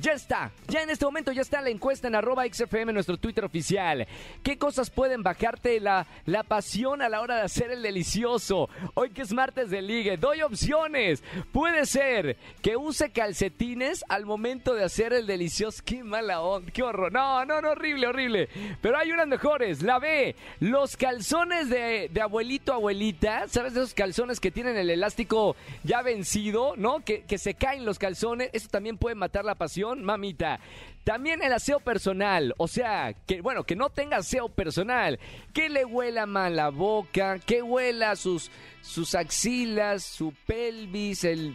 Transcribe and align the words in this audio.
Ya 0.00 0.12
está, 0.12 0.52
ya 0.68 0.82
en 0.82 0.90
este 0.90 1.04
momento 1.04 1.32
ya 1.32 1.42
está 1.42 1.60
la 1.60 1.70
encuesta 1.70 2.06
en 2.06 2.14
arroba 2.14 2.44
XFM, 2.46 2.92
nuestro 2.92 3.16
Twitter 3.16 3.44
oficial. 3.44 4.06
¿Qué 4.44 4.56
cosas 4.56 4.90
pueden 4.90 5.24
bajarte 5.24 5.80
la, 5.80 6.06
la 6.24 6.44
pasión 6.44 7.02
a 7.02 7.08
la 7.08 7.20
hora 7.20 7.36
de 7.36 7.42
hacer 7.42 7.72
el 7.72 7.82
delicioso? 7.82 8.68
Hoy 8.94 9.10
que 9.10 9.22
es 9.22 9.32
martes 9.32 9.70
de 9.70 9.82
ligue, 9.82 10.16
doy 10.16 10.42
opciones. 10.42 11.24
Puede 11.50 11.84
ser 11.86 12.36
que 12.62 12.76
use 12.76 13.10
calcetines 13.10 14.04
al 14.08 14.24
momento 14.24 14.74
de 14.74 14.84
hacer 14.84 15.12
el 15.12 15.26
delicioso. 15.26 15.82
Qué 15.84 16.04
mala 16.04 16.42
onda, 16.42 16.70
qué 16.70 16.82
horror. 16.82 17.10
No, 17.10 17.44
no, 17.44 17.60
no, 17.60 17.70
horrible, 17.70 18.06
horrible. 18.06 18.48
Pero 18.80 18.98
hay 18.98 19.10
unas 19.10 19.26
mejores. 19.26 19.82
La 19.82 19.98
B, 19.98 20.36
los 20.60 20.96
calzones 20.96 21.70
de, 21.70 22.08
de 22.12 22.20
abuelito, 22.20 22.72
abuelita. 22.72 23.48
¿Sabes 23.48 23.72
esos 23.72 23.94
calzones 23.94 24.38
que 24.38 24.52
tienen 24.52 24.76
el 24.76 24.90
elástico 24.90 25.56
ya 25.82 26.02
vencido, 26.02 26.74
no? 26.76 27.00
Que, 27.00 27.22
que 27.22 27.38
se 27.38 27.54
caen 27.54 27.84
los 27.84 27.98
calzones. 27.98 28.50
Eso 28.52 28.68
también 28.68 28.96
puede 28.96 29.16
matar 29.16 29.44
la 29.44 29.56
pasión 29.56 29.87
mamita. 29.96 30.60
También 31.04 31.42
el 31.42 31.52
aseo 31.52 31.80
personal, 31.80 32.54
o 32.58 32.68
sea, 32.68 33.14
que 33.26 33.40
bueno, 33.40 33.64
que 33.64 33.76
no 33.76 33.88
tenga 33.88 34.18
aseo 34.18 34.50
personal, 34.50 35.18
que 35.54 35.68
le 35.70 35.84
huela 35.84 36.26
mal 36.26 36.56
la 36.56 36.68
boca, 36.68 37.38
que 37.38 37.62
huela 37.62 38.14
sus 38.14 38.50
sus 38.82 39.14
axilas, 39.14 40.02
su 40.02 40.34
pelvis, 40.46 41.24
el 41.24 41.54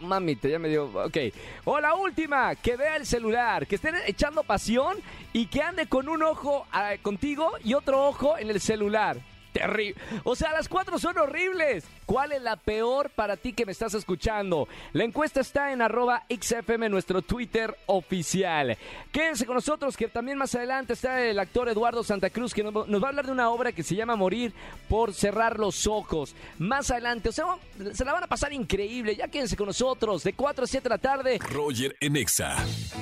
Mamita, 0.00 0.48
ya 0.48 0.58
me 0.58 0.68
dio. 0.68 0.86
Ok. 0.86 1.16
O 1.64 1.80
la 1.80 1.94
última, 1.94 2.54
que 2.56 2.76
vea 2.76 2.96
el 2.96 3.06
celular, 3.06 3.66
que 3.66 3.76
esté 3.76 3.92
echando 4.06 4.42
pasión 4.42 4.98
y 5.32 5.46
que 5.46 5.62
ande 5.62 5.86
con 5.86 6.08
un 6.08 6.22
ojo 6.22 6.66
ah, 6.72 6.92
contigo 7.02 7.52
y 7.64 7.74
otro 7.74 8.06
ojo 8.06 8.36
en 8.38 8.50
el 8.50 8.60
celular. 8.60 9.18
Terrible. 9.54 9.94
O 10.24 10.34
sea, 10.34 10.50
las 10.50 10.68
cuatro 10.68 10.98
son 10.98 11.16
horribles. 11.16 11.84
¿Cuál 12.06 12.32
es 12.32 12.42
la 12.42 12.56
peor 12.56 13.08
para 13.10 13.36
ti 13.36 13.52
que 13.52 13.64
me 13.64 13.70
estás 13.70 13.94
escuchando? 13.94 14.66
La 14.92 15.04
encuesta 15.04 15.40
está 15.40 15.72
en 15.72 15.80
arroba 15.80 16.24
XFM, 16.28 16.88
nuestro 16.88 17.22
Twitter 17.22 17.74
oficial. 17.86 18.76
Quédense 19.12 19.46
con 19.46 19.54
nosotros 19.54 19.96
que 19.96 20.08
también 20.08 20.38
más 20.38 20.56
adelante 20.56 20.94
está 20.94 21.22
el 21.22 21.38
actor 21.38 21.68
Eduardo 21.68 22.02
Santa 22.02 22.30
Cruz 22.30 22.52
que 22.52 22.64
nos, 22.64 22.88
nos 22.88 23.00
va 23.00 23.06
a 23.06 23.10
hablar 23.10 23.26
de 23.26 23.32
una 23.32 23.48
obra 23.48 23.70
que 23.70 23.84
se 23.84 23.94
llama 23.94 24.16
Morir 24.16 24.52
por 24.88 25.14
cerrar 25.14 25.60
los 25.60 25.86
ojos. 25.86 26.34
Más 26.58 26.90
adelante, 26.90 27.28
o 27.28 27.32
sea, 27.32 27.46
se 27.92 28.04
la 28.04 28.12
van 28.12 28.24
a 28.24 28.26
pasar 28.26 28.52
increíble. 28.52 29.14
Ya 29.14 29.28
quédense 29.28 29.56
con 29.56 29.68
nosotros 29.68 30.24
de 30.24 30.32
4 30.32 30.64
a 30.64 30.66
7 30.66 30.82
de 30.82 30.88
la 30.88 30.98
tarde. 30.98 31.38
Roger 31.38 31.96
en 32.00 32.16
Exa. 32.16 32.56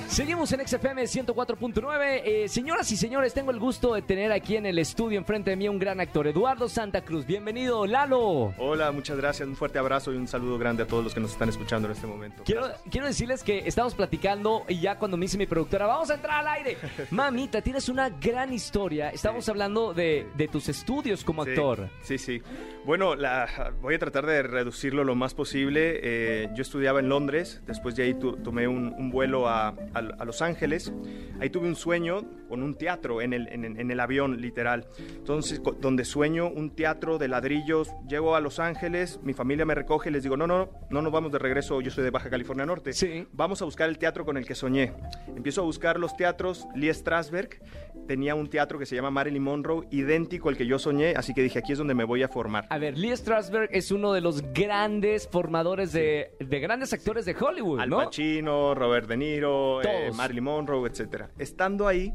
Seguimos 0.07 0.53
en 0.53 0.69
XFM 0.69 1.05
104.9. 1.05 2.23
Eh, 2.25 2.49
señoras 2.51 2.93
y 2.93 2.99
señores, 2.99 3.33
tengo 3.33 3.51
el 3.53 3.59
gusto 3.59 3.95
de 3.95 4.03
tener 4.03 4.31
aquí 4.33 4.57
en 4.57 4.67
el 4.67 4.79
estudio 4.79 5.19
enfrente 5.19 5.49
de 5.49 5.57
mí 5.57 5.67
un 5.67 5.79
gran 5.79 5.99
actor, 5.99 6.27
Eduardo 6.27 6.42
Santa 6.69 7.03
Cruz. 7.05 7.25
Bienvenido, 7.25 7.87
Lalo. 7.87 8.53
Hola, 8.59 8.91
muchas 8.91 9.17
gracias, 9.17 9.49
un 9.49 9.55
fuerte 9.55 9.79
abrazo 9.79 10.13
y 10.13 10.17
un 10.17 10.27
saludo 10.27 10.59
grande 10.59 10.83
a 10.83 10.87
todos 10.87 11.05
los 11.05 11.15
que 11.15 11.21
nos 11.21 11.31
están 11.33 11.49
escuchando 11.49 11.87
en 11.87 11.93
este 11.93 12.07
momento. 12.09 12.43
Quiero, 12.45 12.67
quiero 12.91 13.07
decirles 13.07 13.45
que 13.45 13.59
estamos 13.67 13.95
platicando 13.95 14.65
y 14.69 14.81
ya 14.81 14.99
cuando 14.99 15.17
me 15.17 15.25
dice 15.27 15.39
mi 15.39 15.47
productora, 15.47 15.87
vamos 15.87 16.11
a 16.11 16.15
entrar 16.15 16.41
al 16.41 16.49
aire. 16.49 16.77
Mamita, 17.13 17.63
tienes 17.63 17.89
una 17.89 18.11
gran 18.11 18.53
historia. 18.53 19.11
Estamos 19.11 19.49
hablando 19.49 19.95
de, 19.95 20.27
de 20.37 20.49
tus 20.49 20.69
estudios 20.69 21.23
como 21.23 21.45
Sí, 21.45 21.51
actor. 21.51 21.89
Sí, 22.03 22.19
sí. 22.19 22.43
Bueno, 22.85 23.15
la- 23.15 23.73
voy 23.81 23.95
a 23.95 23.99
tratar 24.01 24.27
de 24.27 24.43
reducirlo 24.43 25.05
lo 25.05 25.15
más 25.15 25.35
posible. 25.35 26.01
Eh, 26.03 26.49
yo 26.57 26.63
estudiaba 26.63 26.99
en 26.99 27.09
Londres, 27.09 27.63
después 27.69 27.95
de 27.95 28.03
ahí 28.03 28.15
tu- 28.15 28.37
tomé 28.39 28.67
un, 28.67 28.89
un 28.99 29.11
vuelo 29.11 29.47
a, 29.49 29.69
a- 29.69 29.75
a 29.95 30.25
Los 30.25 30.43
Ángeles. 30.43 30.93
Ahí 31.41 31.51
tuve 31.51 31.69
un 31.69 31.77
sueño 31.77 32.23
con 32.49 32.63
un 32.65 32.75
teatro 32.75 33.23
en 33.23 33.33
el, 33.33 33.47
en, 33.49 33.65
en 33.65 33.91
el 33.91 34.01
avión, 34.01 34.41
literal. 34.41 34.87
Entonces, 34.99 35.61
donde 35.81 36.05
sueño 36.05 36.32
un 36.41 36.75
teatro 36.75 37.19
de 37.19 37.29
ladrillos, 37.29 37.91
llego 38.09 38.35
a 38.37 38.41
Los 38.41 38.59
Ángeles, 38.59 39.21
mi 39.23 39.33
familia 39.35 39.65
me 39.65 39.75
recoge 39.75 40.11
y 40.11 40.13
les 40.13 40.23
digo, 40.23 40.37
no, 40.37 40.47
no, 40.47 40.71
no 40.91 41.03
nos 41.03 41.13
vamos 41.13 41.33
de 41.33 41.39
regreso, 41.39 41.81
yo 41.81 41.91
soy 41.91 42.05
de 42.05 42.11
Baja 42.11 42.31
California 42.31 42.65
Norte. 42.67 42.93
Sí. 42.93 43.27
Vamos 43.33 43.63
a 43.63 43.65
buscar 43.65 43.89
el 43.89 43.99
teatro 43.99 44.25
con 44.25 44.37
el 44.37 44.47
que 44.47 44.55
soñé. 44.55 44.93
Empiezo 45.37 45.63
a 45.63 45.65
buscar 45.65 45.99
los 45.99 46.17
teatros. 46.17 46.67
Lee 46.75 46.93
Strasberg 46.93 47.61
tenía 48.07 48.35
un 48.35 48.49
teatro 48.49 48.79
que 48.79 48.87
se 48.87 48.97
llama 48.97 49.11
Marilyn 49.11 49.43
Monroe, 49.43 49.87
idéntico 49.91 50.49
al 50.49 50.57
que 50.57 50.67
yo 50.67 50.79
soñé, 50.79 51.15
así 51.17 51.35
que 51.35 51.43
dije, 51.43 51.59
aquí 51.59 51.73
es 51.73 51.79
donde 51.79 51.95
me 51.95 52.05
voy 52.05 52.23
a 52.23 52.29
formar. 52.29 52.67
A 52.71 52.79
ver, 52.79 52.99
Lee 52.99 53.17
Strasberg 53.17 53.69
es 53.73 53.91
uno 53.91 54.13
de 54.13 54.21
los 54.21 54.43
grandes 54.53 55.29
formadores 55.29 55.93
de, 55.93 56.35
de 56.41 56.61
grandes 56.61 56.93
actores 56.93 57.25
de 57.25 57.37
Hollywood, 57.39 57.81
Al 57.81 57.91
¿no? 57.91 57.99
Pacino, 57.99 58.75
Robert 58.75 59.09
De 59.09 59.17
Niro, 59.17 59.83
eh. 59.83 60.11
Marilyn 60.15 60.45
Monroe, 60.45 60.89
etc. 60.89 61.27
Estando 61.39 61.87
ahí, 61.87 62.13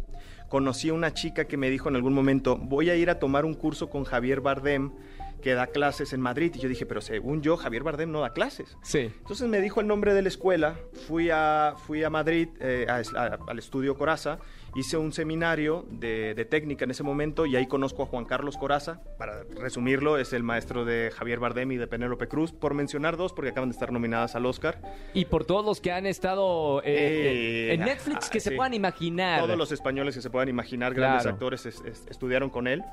conocí 0.49 0.89
a 0.89 0.93
una 0.93 1.13
chica 1.13 1.45
que 1.45 1.57
me 1.57 1.69
dijo 1.69 1.89
en 1.89 1.95
algún 1.95 2.13
momento, 2.13 2.57
voy 2.57 2.89
a 2.89 2.95
ir 2.95 3.09
a 3.09 3.19
tomar 3.19 3.45
un 3.45 3.53
curso 3.53 3.89
con 3.89 4.03
Javier 4.03 4.41
Bardem, 4.41 4.91
que 5.41 5.53
da 5.53 5.67
clases 5.67 6.13
en 6.13 6.21
Madrid. 6.21 6.51
Y 6.55 6.59
yo 6.59 6.67
dije, 6.67 6.85
pero 6.87 6.99
según 6.99 7.41
yo, 7.43 7.57
Javier 7.57 7.83
Bardem 7.83 8.11
no 8.11 8.21
da 8.21 8.31
clases. 8.33 8.75
Sí. 8.81 9.11
Entonces 9.19 9.47
me 9.47 9.61
dijo 9.61 9.79
el 9.81 9.87
nombre 9.87 10.13
de 10.15 10.21
la 10.23 10.27
escuela, 10.29 10.75
fui 11.07 11.29
a, 11.31 11.75
fui 11.85 12.03
a 12.03 12.09
Madrid, 12.09 12.49
eh, 12.59 12.87
a- 12.89 13.01
a- 13.19 13.37
al 13.47 13.59
estudio 13.59 13.95
Coraza, 13.95 14.39
hice 14.75 14.97
un 14.97 15.11
seminario 15.13 15.85
de, 15.89 16.33
de 16.35 16.45
técnica 16.45 16.85
en 16.85 16.91
ese 16.91 17.03
momento 17.03 17.45
y 17.45 17.55
ahí 17.55 17.67
conozco 17.67 18.03
a 18.03 18.05
Juan 18.05 18.25
Carlos 18.25 18.57
Coraza. 18.57 19.01
Para 19.17 19.43
resumirlo, 19.43 20.17
es 20.17 20.33
el 20.33 20.43
maestro 20.43 20.85
de 20.85 21.11
Javier 21.15 21.39
Bardem 21.39 21.71
y 21.71 21.77
de 21.77 21.87
Penélope 21.87 22.27
Cruz, 22.27 22.51
por 22.51 22.73
mencionar 22.73 23.17
dos, 23.17 23.33
porque 23.33 23.49
acaban 23.51 23.69
de 23.69 23.73
estar 23.73 23.91
nominadas 23.91 24.35
al 24.35 24.45
Oscar. 24.45 24.81
Y 25.13 25.25
por 25.25 25.45
todos 25.45 25.65
los 25.65 25.81
que 25.81 25.91
han 25.91 26.05
estado 26.05 26.81
eh, 26.83 27.69
Eh, 27.69 27.73
en 27.73 27.81
Netflix 27.81 28.29
que 28.29 28.37
ah, 28.37 28.41
se 28.41 28.49
sí. 28.51 28.55
puedan 28.55 28.73
imaginar. 28.73 29.41
Todos 29.41 29.57
los 29.57 29.71
españoles 29.71 30.15
que 30.15 30.21
se 30.21 30.29
puedan 30.29 30.49
imaginar, 30.49 30.93
grandes 30.93 31.23
Claro. 31.23 31.35
actores, 31.35 31.65
es- 31.65 31.81
es- 31.85 32.05
estudiaron 32.09 32.49
con 32.49 32.67
él. 32.67 32.83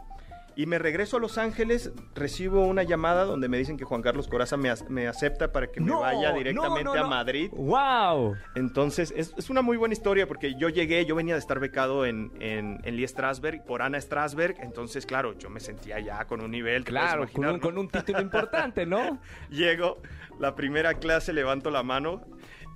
Y 0.56 0.66
me 0.66 0.78
regreso 0.78 1.16
a 1.16 1.20
Los 1.20 1.36
Ángeles, 1.36 1.92
recibo 2.14 2.64
una 2.64 2.84
llamada 2.84 3.24
donde 3.24 3.48
me 3.48 3.58
dicen 3.58 3.76
que 3.76 3.84
Juan 3.84 4.02
Carlos 4.02 4.28
Coraza 4.28 4.56
me, 4.56 4.72
me 4.88 5.08
acepta 5.08 5.50
para 5.50 5.66
que 5.66 5.80
me 5.80 5.92
vaya 5.92 6.32
directamente 6.32 6.84
no, 6.84 6.94
a. 6.94 7.08
Madrid. 7.08 7.50
¡Wow! 7.52 8.36
Entonces, 8.54 9.12
es, 9.16 9.34
es 9.36 9.50
una 9.50 9.62
muy 9.62 9.76
buena 9.76 9.94
historia 9.94 10.28
porque 10.28 10.54
yo 10.54 10.68
llegué, 10.68 11.04
yo 11.06 11.16
venía 11.16 11.34
de 11.34 11.40
estar 11.40 11.58
becado 11.58 12.06
en, 12.06 12.32
en, 12.40 12.80
en 12.84 12.96
Lee 12.96 13.06
Strasberg, 13.08 13.64
por 13.64 13.82
Ana 13.82 14.00
Strasberg, 14.00 14.56
entonces, 14.60 15.06
claro, 15.06 15.36
yo 15.38 15.50
me 15.50 15.60
sentía 15.60 15.98
ya 15.98 16.24
con 16.26 16.40
un 16.40 16.50
nivel. 16.50 16.84
Claro, 16.84 17.22
con 17.22 17.30
imaginar, 17.30 17.50
un, 17.50 17.56
¿no? 17.56 17.62
con 17.62 17.78
un 17.78 17.88
título 17.88 18.20
importante, 18.20 18.86
¿no? 18.86 19.18
Llego, 19.50 20.00
la 20.38 20.54
primera 20.54 20.94
clase, 20.94 21.32
levanto 21.32 21.70
la 21.70 21.82
mano 21.82 22.22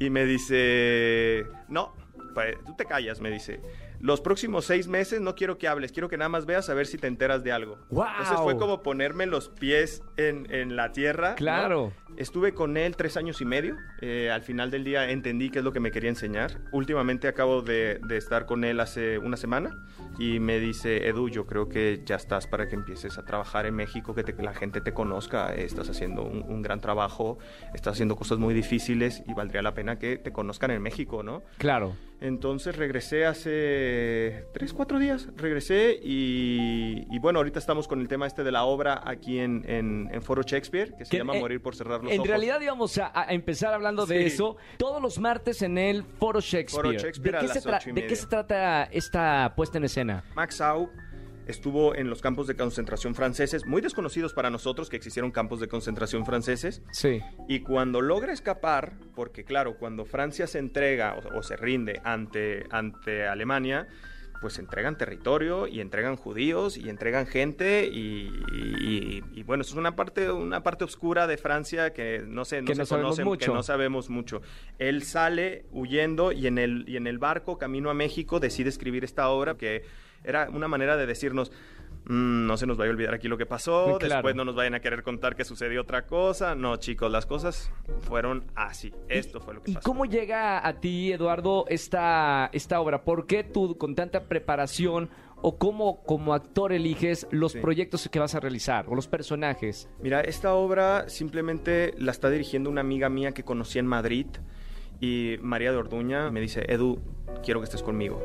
y 0.01 0.11
me 0.11 0.25
dice, 0.25 1.47
no, 1.69 1.93
pues, 2.35 2.57
tú 2.65 2.75
te 2.77 2.85
callas, 2.85 3.21
me 3.21 3.31
dice. 3.31 3.61
Los 4.01 4.21
próximos 4.21 4.65
seis 4.65 4.87
meses 4.89 5.21
no 5.21 5.35
quiero 5.35 5.59
que 5.59 5.67
hables, 5.69 5.93
quiero 5.93 6.09
que 6.09 6.17
nada 6.17 6.29
más 6.29 6.47
veas 6.47 6.69
a 6.71 6.75
ver 6.75 6.87
si 6.87 6.99
te 6.99 7.07
enteras 7.09 7.43
de 7.43 7.53
algo. 7.53 7.79
¡Guau! 7.91 8.09
Entonces 8.11 8.39
fue 8.43 8.57
como 8.57 8.83
ponerme 8.83 9.27
los 9.27 9.49
pies 9.49 10.03
en, 10.17 10.47
en 10.53 10.77
la 10.77 10.93
tierra. 10.93 11.31
¿no? 11.31 11.37
Claro. 11.37 11.93
Estuve 12.17 12.53
con 12.53 12.77
él 12.77 12.97
tres 12.97 13.17
años 13.17 13.41
y 13.41 13.45
medio. 13.45 13.77
Eh, 14.01 14.31
al 14.31 14.43
final 14.43 14.71
del 14.71 14.83
día 14.85 15.09
entendí 15.11 15.51
qué 15.51 15.59
es 15.61 15.65
lo 15.65 15.73
que 15.73 15.81
me 15.81 15.91
quería 15.91 16.11
enseñar. 16.11 16.59
Últimamente 16.73 17.29
acabo 17.29 17.63
de, 17.63 18.01
de 18.07 18.17
estar 18.17 18.47
con 18.47 18.65
él 18.65 18.81
hace 18.81 19.19
una 19.19 19.37
semana 19.37 19.71
y 20.19 20.41
me 20.41 20.59
dice, 20.59 21.07
Edu, 21.09 21.29
yo 21.29 21.47
creo 21.47 21.69
que 21.69 22.03
ya 22.05 22.17
estás 22.17 22.47
para 22.49 22.69
que 22.69 22.75
empieces 22.75 23.19
a 23.19 23.25
trabajar 23.25 23.67
en 23.67 23.75
México, 23.75 24.15
que 24.15 24.25
te- 24.25 24.41
la 24.43 24.55
gente 24.55 24.81
te 24.81 24.93
conozca. 24.93 25.55
Eh, 25.55 25.65
Estás 25.65 25.89
haciendo 25.91 26.23
un, 26.23 26.43
un 26.43 26.63
gran 26.63 26.81
trabajo, 26.81 27.39
estás 27.75 27.93
haciendo 27.95 28.17
cosas 28.17 28.39
muy 28.39 28.53
difíciles 28.55 29.23
y 29.29 29.35
valdría 29.35 29.63
la 29.63 29.75
pena 29.75 29.99
que 29.99 30.17
te 30.19 30.33
conozcan 30.33 30.71
en 30.73 30.83
México, 30.83 31.23
¿no? 31.23 31.43
Claro. 31.59 31.95
Entonces 32.21 32.75
regresé 32.77 33.27
hace 33.27 33.88
tres, 34.53 34.73
cuatro 34.73 34.99
días. 34.99 35.29
Regresé 35.37 35.99
y, 36.03 37.07
y 37.11 37.19
bueno, 37.19 37.39
ahorita 37.41 37.59
estamos 37.59 37.89
con 37.89 38.01
el 38.01 38.09
tema 38.09 38.27
este 38.27 38.45
de 38.45 38.53
la 38.53 38.65
obra 38.65 39.01
aquí 39.05 39.39
en, 39.39 39.65
en, 39.69 40.09
en 40.13 40.23
Foro 40.23 40.43
Shakespeare, 40.43 40.95
que 40.97 41.05
se 41.05 41.11
Que, 41.11 41.19
llama 41.19 41.37
eh, 41.37 41.41
Morir 41.41 41.61
por 41.63 41.75
cerrar 41.77 42.03
los 42.03 42.13
En 42.13 42.19
ojos. 42.21 42.29
realidad 42.29 42.61
íbamos 42.61 42.97
a, 42.99 43.11
a 43.15 43.33
empezar 43.33 43.73
hablando 43.75 44.07
de 44.07 44.27
eso 44.27 44.57
todos 44.79 45.01
los 45.03 45.19
martes 45.19 45.63
en 45.63 45.79
el 45.79 46.05
Foro 46.05 46.41
Shakespeare. 46.41 46.83
Foro 46.89 46.93
Shakespeare 46.99 47.41
¿De, 47.41 47.47
qué 47.47 47.61
se 47.61 47.93
¿De 47.93 48.07
qué 48.07 48.17
se 48.17 48.27
trata 48.27 48.85
esta 48.85 49.53
puesta 49.57 49.79
en 49.79 49.85
escena? 49.85 50.25
Max 50.35 50.61
Au 50.61 50.91
estuvo 51.49 51.95
en 51.95 52.09
los 52.11 52.21
campos 52.23 52.47
de 52.47 52.55
concentración 52.55 53.15
franceses, 53.15 53.67
muy 53.67 53.81
desconocidos 53.83 54.33
para 54.35 54.51
nosotros 54.51 54.89
que 54.89 54.97
existieron 54.97 55.31
campos 55.33 55.59
de 55.61 55.69
concentración 55.69 56.25
franceses. 56.25 56.83
Sí. 56.93 57.21
Y 57.49 57.61
cuando 57.61 58.01
logra 58.01 58.33
escapar, 58.33 58.93
porque 59.15 59.45
claro, 59.45 59.77
cuando 59.79 60.05
Francia 60.05 60.47
se 60.47 60.59
entrega 60.59 61.17
o, 61.17 61.39
o 61.39 61.43
se 61.43 61.57
rinde 61.57 62.01
ante, 62.05 62.65
ante 62.71 63.27
Alemania, 63.27 63.89
pues 64.41 64.61
entregan 64.61 64.97
territorio 64.97 65.67
y 65.67 65.81
entregan 65.81 66.15
judíos 66.15 66.77
y 66.77 66.89
entregan 66.89 67.27
gente 67.27 67.89
y, 67.93 68.31
y- 68.53 69.25
y, 69.35 69.43
bueno, 69.43 69.63
eso 69.63 69.73
es 69.73 69.79
una 69.79 69.97
parte, 69.97 70.31
una 70.31 70.63
parte 70.63 70.85
oscura 70.85 71.27
de 71.27 71.37
Francia 71.39 71.93
que 71.93 72.23
no 72.25 72.45
sé, 72.45 72.61
no 72.63 72.67
Que 72.69 72.75
se 72.77 72.83
no 72.83 72.87
sabemos 72.87 73.17
conoce, 73.17 73.25
mucho. 73.25 73.51
que 73.51 73.57
no 73.57 73.63
sabemos 73.65 74.11
mucho. 74.11 74.41
Él 74.79 75.03
sale 75.03 75.65
huyendo 75.73 76.31
y 76.31 76.47
en 76.47 76.59
el, 76.59 76.85
y 76.89 76.97
en 76.97 77.09
el 77.09 77.19
barco 77.19 77.59
camino 77.59 77.91
a 77.91 77.95
México 77.95 78.39
decide 78.39 78.69
escribir 78.69 79.03
esta 79.03 79.29
obra 79.29 79.57
que 79.57 79.83
era 80.25 80.49
una 80.51 80.69
manera 80.69 80.97
de 80.97 81.07
decirnos 81.07 81.51
"Mm, 82.05 82.47
no 82.47 82.57
se 82.57 82.67
nos 82.67 82.77
vaya 82.79 82.91
a 82.91 82.93
olvidar 82.95 83.13
aquí 83.15 83.29
lo 83.29 83.37
que 83.37 83.45
pasó, 83.47 83.99
Claro. 83.99 84.15
después 84.15 84.35
no 84.35 84.45
nos 84.45 84.55
vayan 84.55 84.75
a 84.75 84.81
querer 84.81 85.03
contar 85.03 85.37
que 85.37 85.45
sucedió 85.45 85.83
otra 85.83 86.07
cosa. 86.07 86.55
No, 86.55 86.77
chicos, 86.77 87.11
las 87.13 87.27
cosas 87.27 87.71
fueron 88.01 88.45
así. 88.55 88.95
Esto 89.09 89.41
fue 89.41 89.55
lo 89.55 89.63
que 89.63 89.73
¿Y 89.73 89.75
pasó. 89.75 89.85
cómo 89.85 90.07
llega 90.07 90.67
a 90.67 90.81
ti, 90.81 91.13
Eduardo, 91.13 91.67
esta, 91.69 92.49
esta 92.53 92.81
obra? 92.81 93.05
¿Por 93.05 93.27
qué 93.27 93.45
tú, 93.45 93.77
con 93.77 93.95
tanta 93.95 94.25
preparación, 94.25 95.11
o 95.41 95.57
cómo 95.57 96.03
como 96.03 96.35
actor 96.35 96.73
eliges 96.73 97.27
los 97.31 97.53
Sí. 97.53 97.61
proyectos 97.61 98.09
que 98.09 98.19
vas 98.19 98.35
a 98.35 98.41
realizar, 98.41 98.87
o 98.89 98.95
los 98.97 99.07
personajes? 99.07 99.89
Mira, 100.01 100.21
esta 100.23 100.55
obra 100.55 101.09
simplemente 101.09 101.95
la 101.99 102.11
está 102.11 102.29
dirigiendo 102.31 102.71
una 102.71 102.81
amiga 102.81 103.09
mía 103.09 103.33
que 103.33 103.45
conocí 103.45 103.79
en 103.79 103.87
Madrid 103.87 104.27
y 105.01 105.37
María 105.43 105.71
de 105.71 105.77
Orduña 105.79 106.31
me 106.33 106.41
dice, 106.41 106.65
Edu, 106.67 106.99
quiero 107.45 107.61
que 107.61 107.65
estés 107.65 107.83
conmigo. 107.85 108.21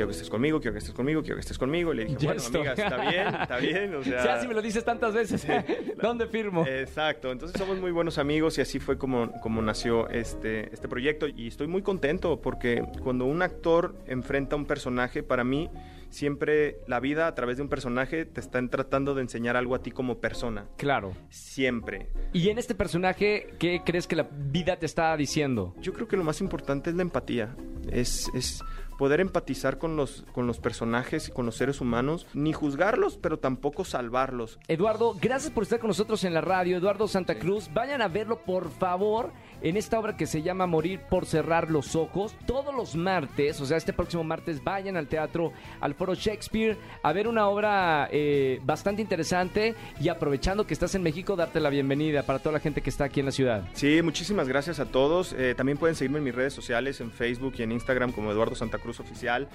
Quiero 0.00 0.08
que 0.08 0.12
estés 0.12 0.30
conmigo, 0.30 0.60
quiero 0.60 0.72
que 0.72 0.78
estés 0.78 0.94
conmigo, 0.94 1.20
quiero 1.20 1.36
que 1.36 1.40
estés 1.40 1.58
conmigo. 1.58 1.92
Y 1.92 1.96
le 1.96 2.04
dije, 2.06 2.16
Ya 2.18 2.28
bueno, 2.28 2.40
estoy. 2.42 2.66
amiga, 2.66 2.72
está 2.72 2.96
bien, 3.10 3.26
está 3.34 3.56
bien. 3.58 3.94
O 3.96 4.02
sea, 4.04 4.24
Ya 4.24 4.40
si 4.40 4.48
me 4.48 4.54
lo 4.54 4.62
dices 4.62 4.82
tantas 4.82 5.12
veces, 5.12 5.46
¿dónde 6.00 6.26
firmo? 6.26 6.66
Exacto, 6.66 7.30
entonces 7.30 7.58
somos 7.60 7.78
muy 7.78 7.90
buenos 7.90 8.16
amigos 8.16 8.56
y 8.56 8.62
así 8.62 8.78
fue 8.78 8.96
como, 8.96 9.30
como 9.42 9.60
nació 9.60 10.08
este, 10.08 10.72
este 10.72 10.88
proyecto 10.88 11.28
y 11.28 11.48
estoy 11.48 11.66
muy 11.66 11.82
contento 11.82 12.40
porque 12.40 12.82
cuando 13.02 13.26
un 13.26 13.42
actor 13.42 13.94
enfrenta 14.06 14.56
a 14.56 14.58
un 14.58 14.64
personaje, 14.64 15.22
para 15.22 15.44
mí 15.44 15.68
siempre 16.08 16.78
la 16.88 16.98
vida 16.98 17.26
a 17.26 17.34
través 17.34 17.58
de 17.58 17.62
un 17.62 17.68
personaje 17.68 18.24
te 18.24 18.40
están 18.40 18.70
tratando 18.70 19.14
de 19.14 19.20
enseñar 19.20 19.56
algo 19.56 19.74
a 19.74 19.82
ti 19.82 19.90
como 19.90 20.18
persona, 20.18 20.64
Claro. 20.78 21.12
siempre. 21.28 22.08
Y 22.32 22.48
en 22.48 22.58
este 22.58 22.74
personaje, 22.74 23.48
¿qué 23.58 23.82
crees 23.84 24.06
que 24.06 24.16
la 24.16 24.26
vida 24.32 24.76
te 24.78 24.86
está 24.86 25.14
diciendo? 25.16 25.74
Yo 25.78 25.92
creo 25.92 26.08
que 26.08 26.16
lo 26.16 26.24
más 26.24 26.40
importante 26.40 26.88
es 26.88 26.96
la 26.96 27.02
empatía, 27.02 27.54
es... 27.92 28.30
es 28.34 28.62
poder 29.00 29.20
empatizar 29.20 29.78
con 29.78 29.96
los, 29.96 30.26
con 30.34 30.46
los 30.46 30.58
personajes 30.58 31.28
y 31.28 31.32
con 31.32 31.46
los 31.46 31.56
seres 31.56 31.80
humanos, 31.80 32.26
ni 32.34 32.52
juzgarlos, 32.52 33.16
pero 33.16 33.38
tampoco 33.38 33.86
salvarlos. 33.86 34.58
Eduardo, 34.68 35.16
gracias 35.18 35.50
por 35.50 35.62
estar 35.62 35.78
con 35.78 35.88
nosotros 35.88 36.22
en 36.24 36.34
la 36.34 36.42
radio. 36.42 36.76
Eduardo 36.76 37.08
Santa 37.08 37.38
Cruz, 37.38 37.70
vayan 37.72 38.02
a 38.02 38.08
verlo 38.08 38.42
por 38.44 38.70
favor 38.70 39.32
en 39.62 39.78
esta 39.78 39.98
obra 39.98 40.18
que 40.18 40.26
se 40.26 40.42
llama 40.42 40.66
Morir 40.66 41.00
por 41.08 41.24
cerrar 41.24 41.70
los 41.70 41.96
ojos. 41.96 42.34
Todos 42.46 42.74
los 42.74 42.94
martes, 42.94 43.58
o 43.62 43.64
sea, 43.64 43.78
este 43.78 43.94
próximo 43.94 44.22
martes, 44.22 44.62
vayan 44.62 44.98
al 44.98 45.06
teatro, 45.06 45.54
al 45.80 45.94
foro 45.94 46.14
Shakespeare, 46.14 46.76
a 47.02 47.12
ver 47.14 47.26
una 47.26 47.48
obra 47.48 48.06
eh, 48.12 48.60
bastante 48.64 49.00
interesante 49.00 49.74
y 49.98 50.10
aprovechando 50.10 50.66
que 50.66 50.74
estás 50.74 50.94
en 50.94 51.02
México, 51.02 51.36
darte 51.36 51.58
la 51.58 51.70
bienvenida 51.70 52.24
para 52.24 52.38
toda 52.38 52.52
la 52.52 52.60
gente 52.60 52.82
que 52.82 52.90
está 52.90 53.04
aquí 53.04 53.20
en 53.20 53.26
la 53.26 53.32
ciudad. 53.32 53.66
Sí, 53.72 54.02
muchísimas 54.02 54.46
gracias 54.46 54.78
a 54.78 54.84
todos. 54.84 55.32
Eh, 55.32 55.54
también 55.56 55.78
pueden 55.78 55.96
seguirme 55.96 56.18
en 56.18 56.24
mis 56.24 56.34
redes 56.34 56.52
sociales, 56.52 57.00
en 57.00 57.10
Facebook 57.10 57.54
y 57.56 57.62
en 57.62 57.72
Instagram 57.72 58.12
como 58.12 58.30
Eduardo 58.30 58.54
Santa 58.54 58.76
Cruz 58.76 58.89
Oficial. 58.98 59.46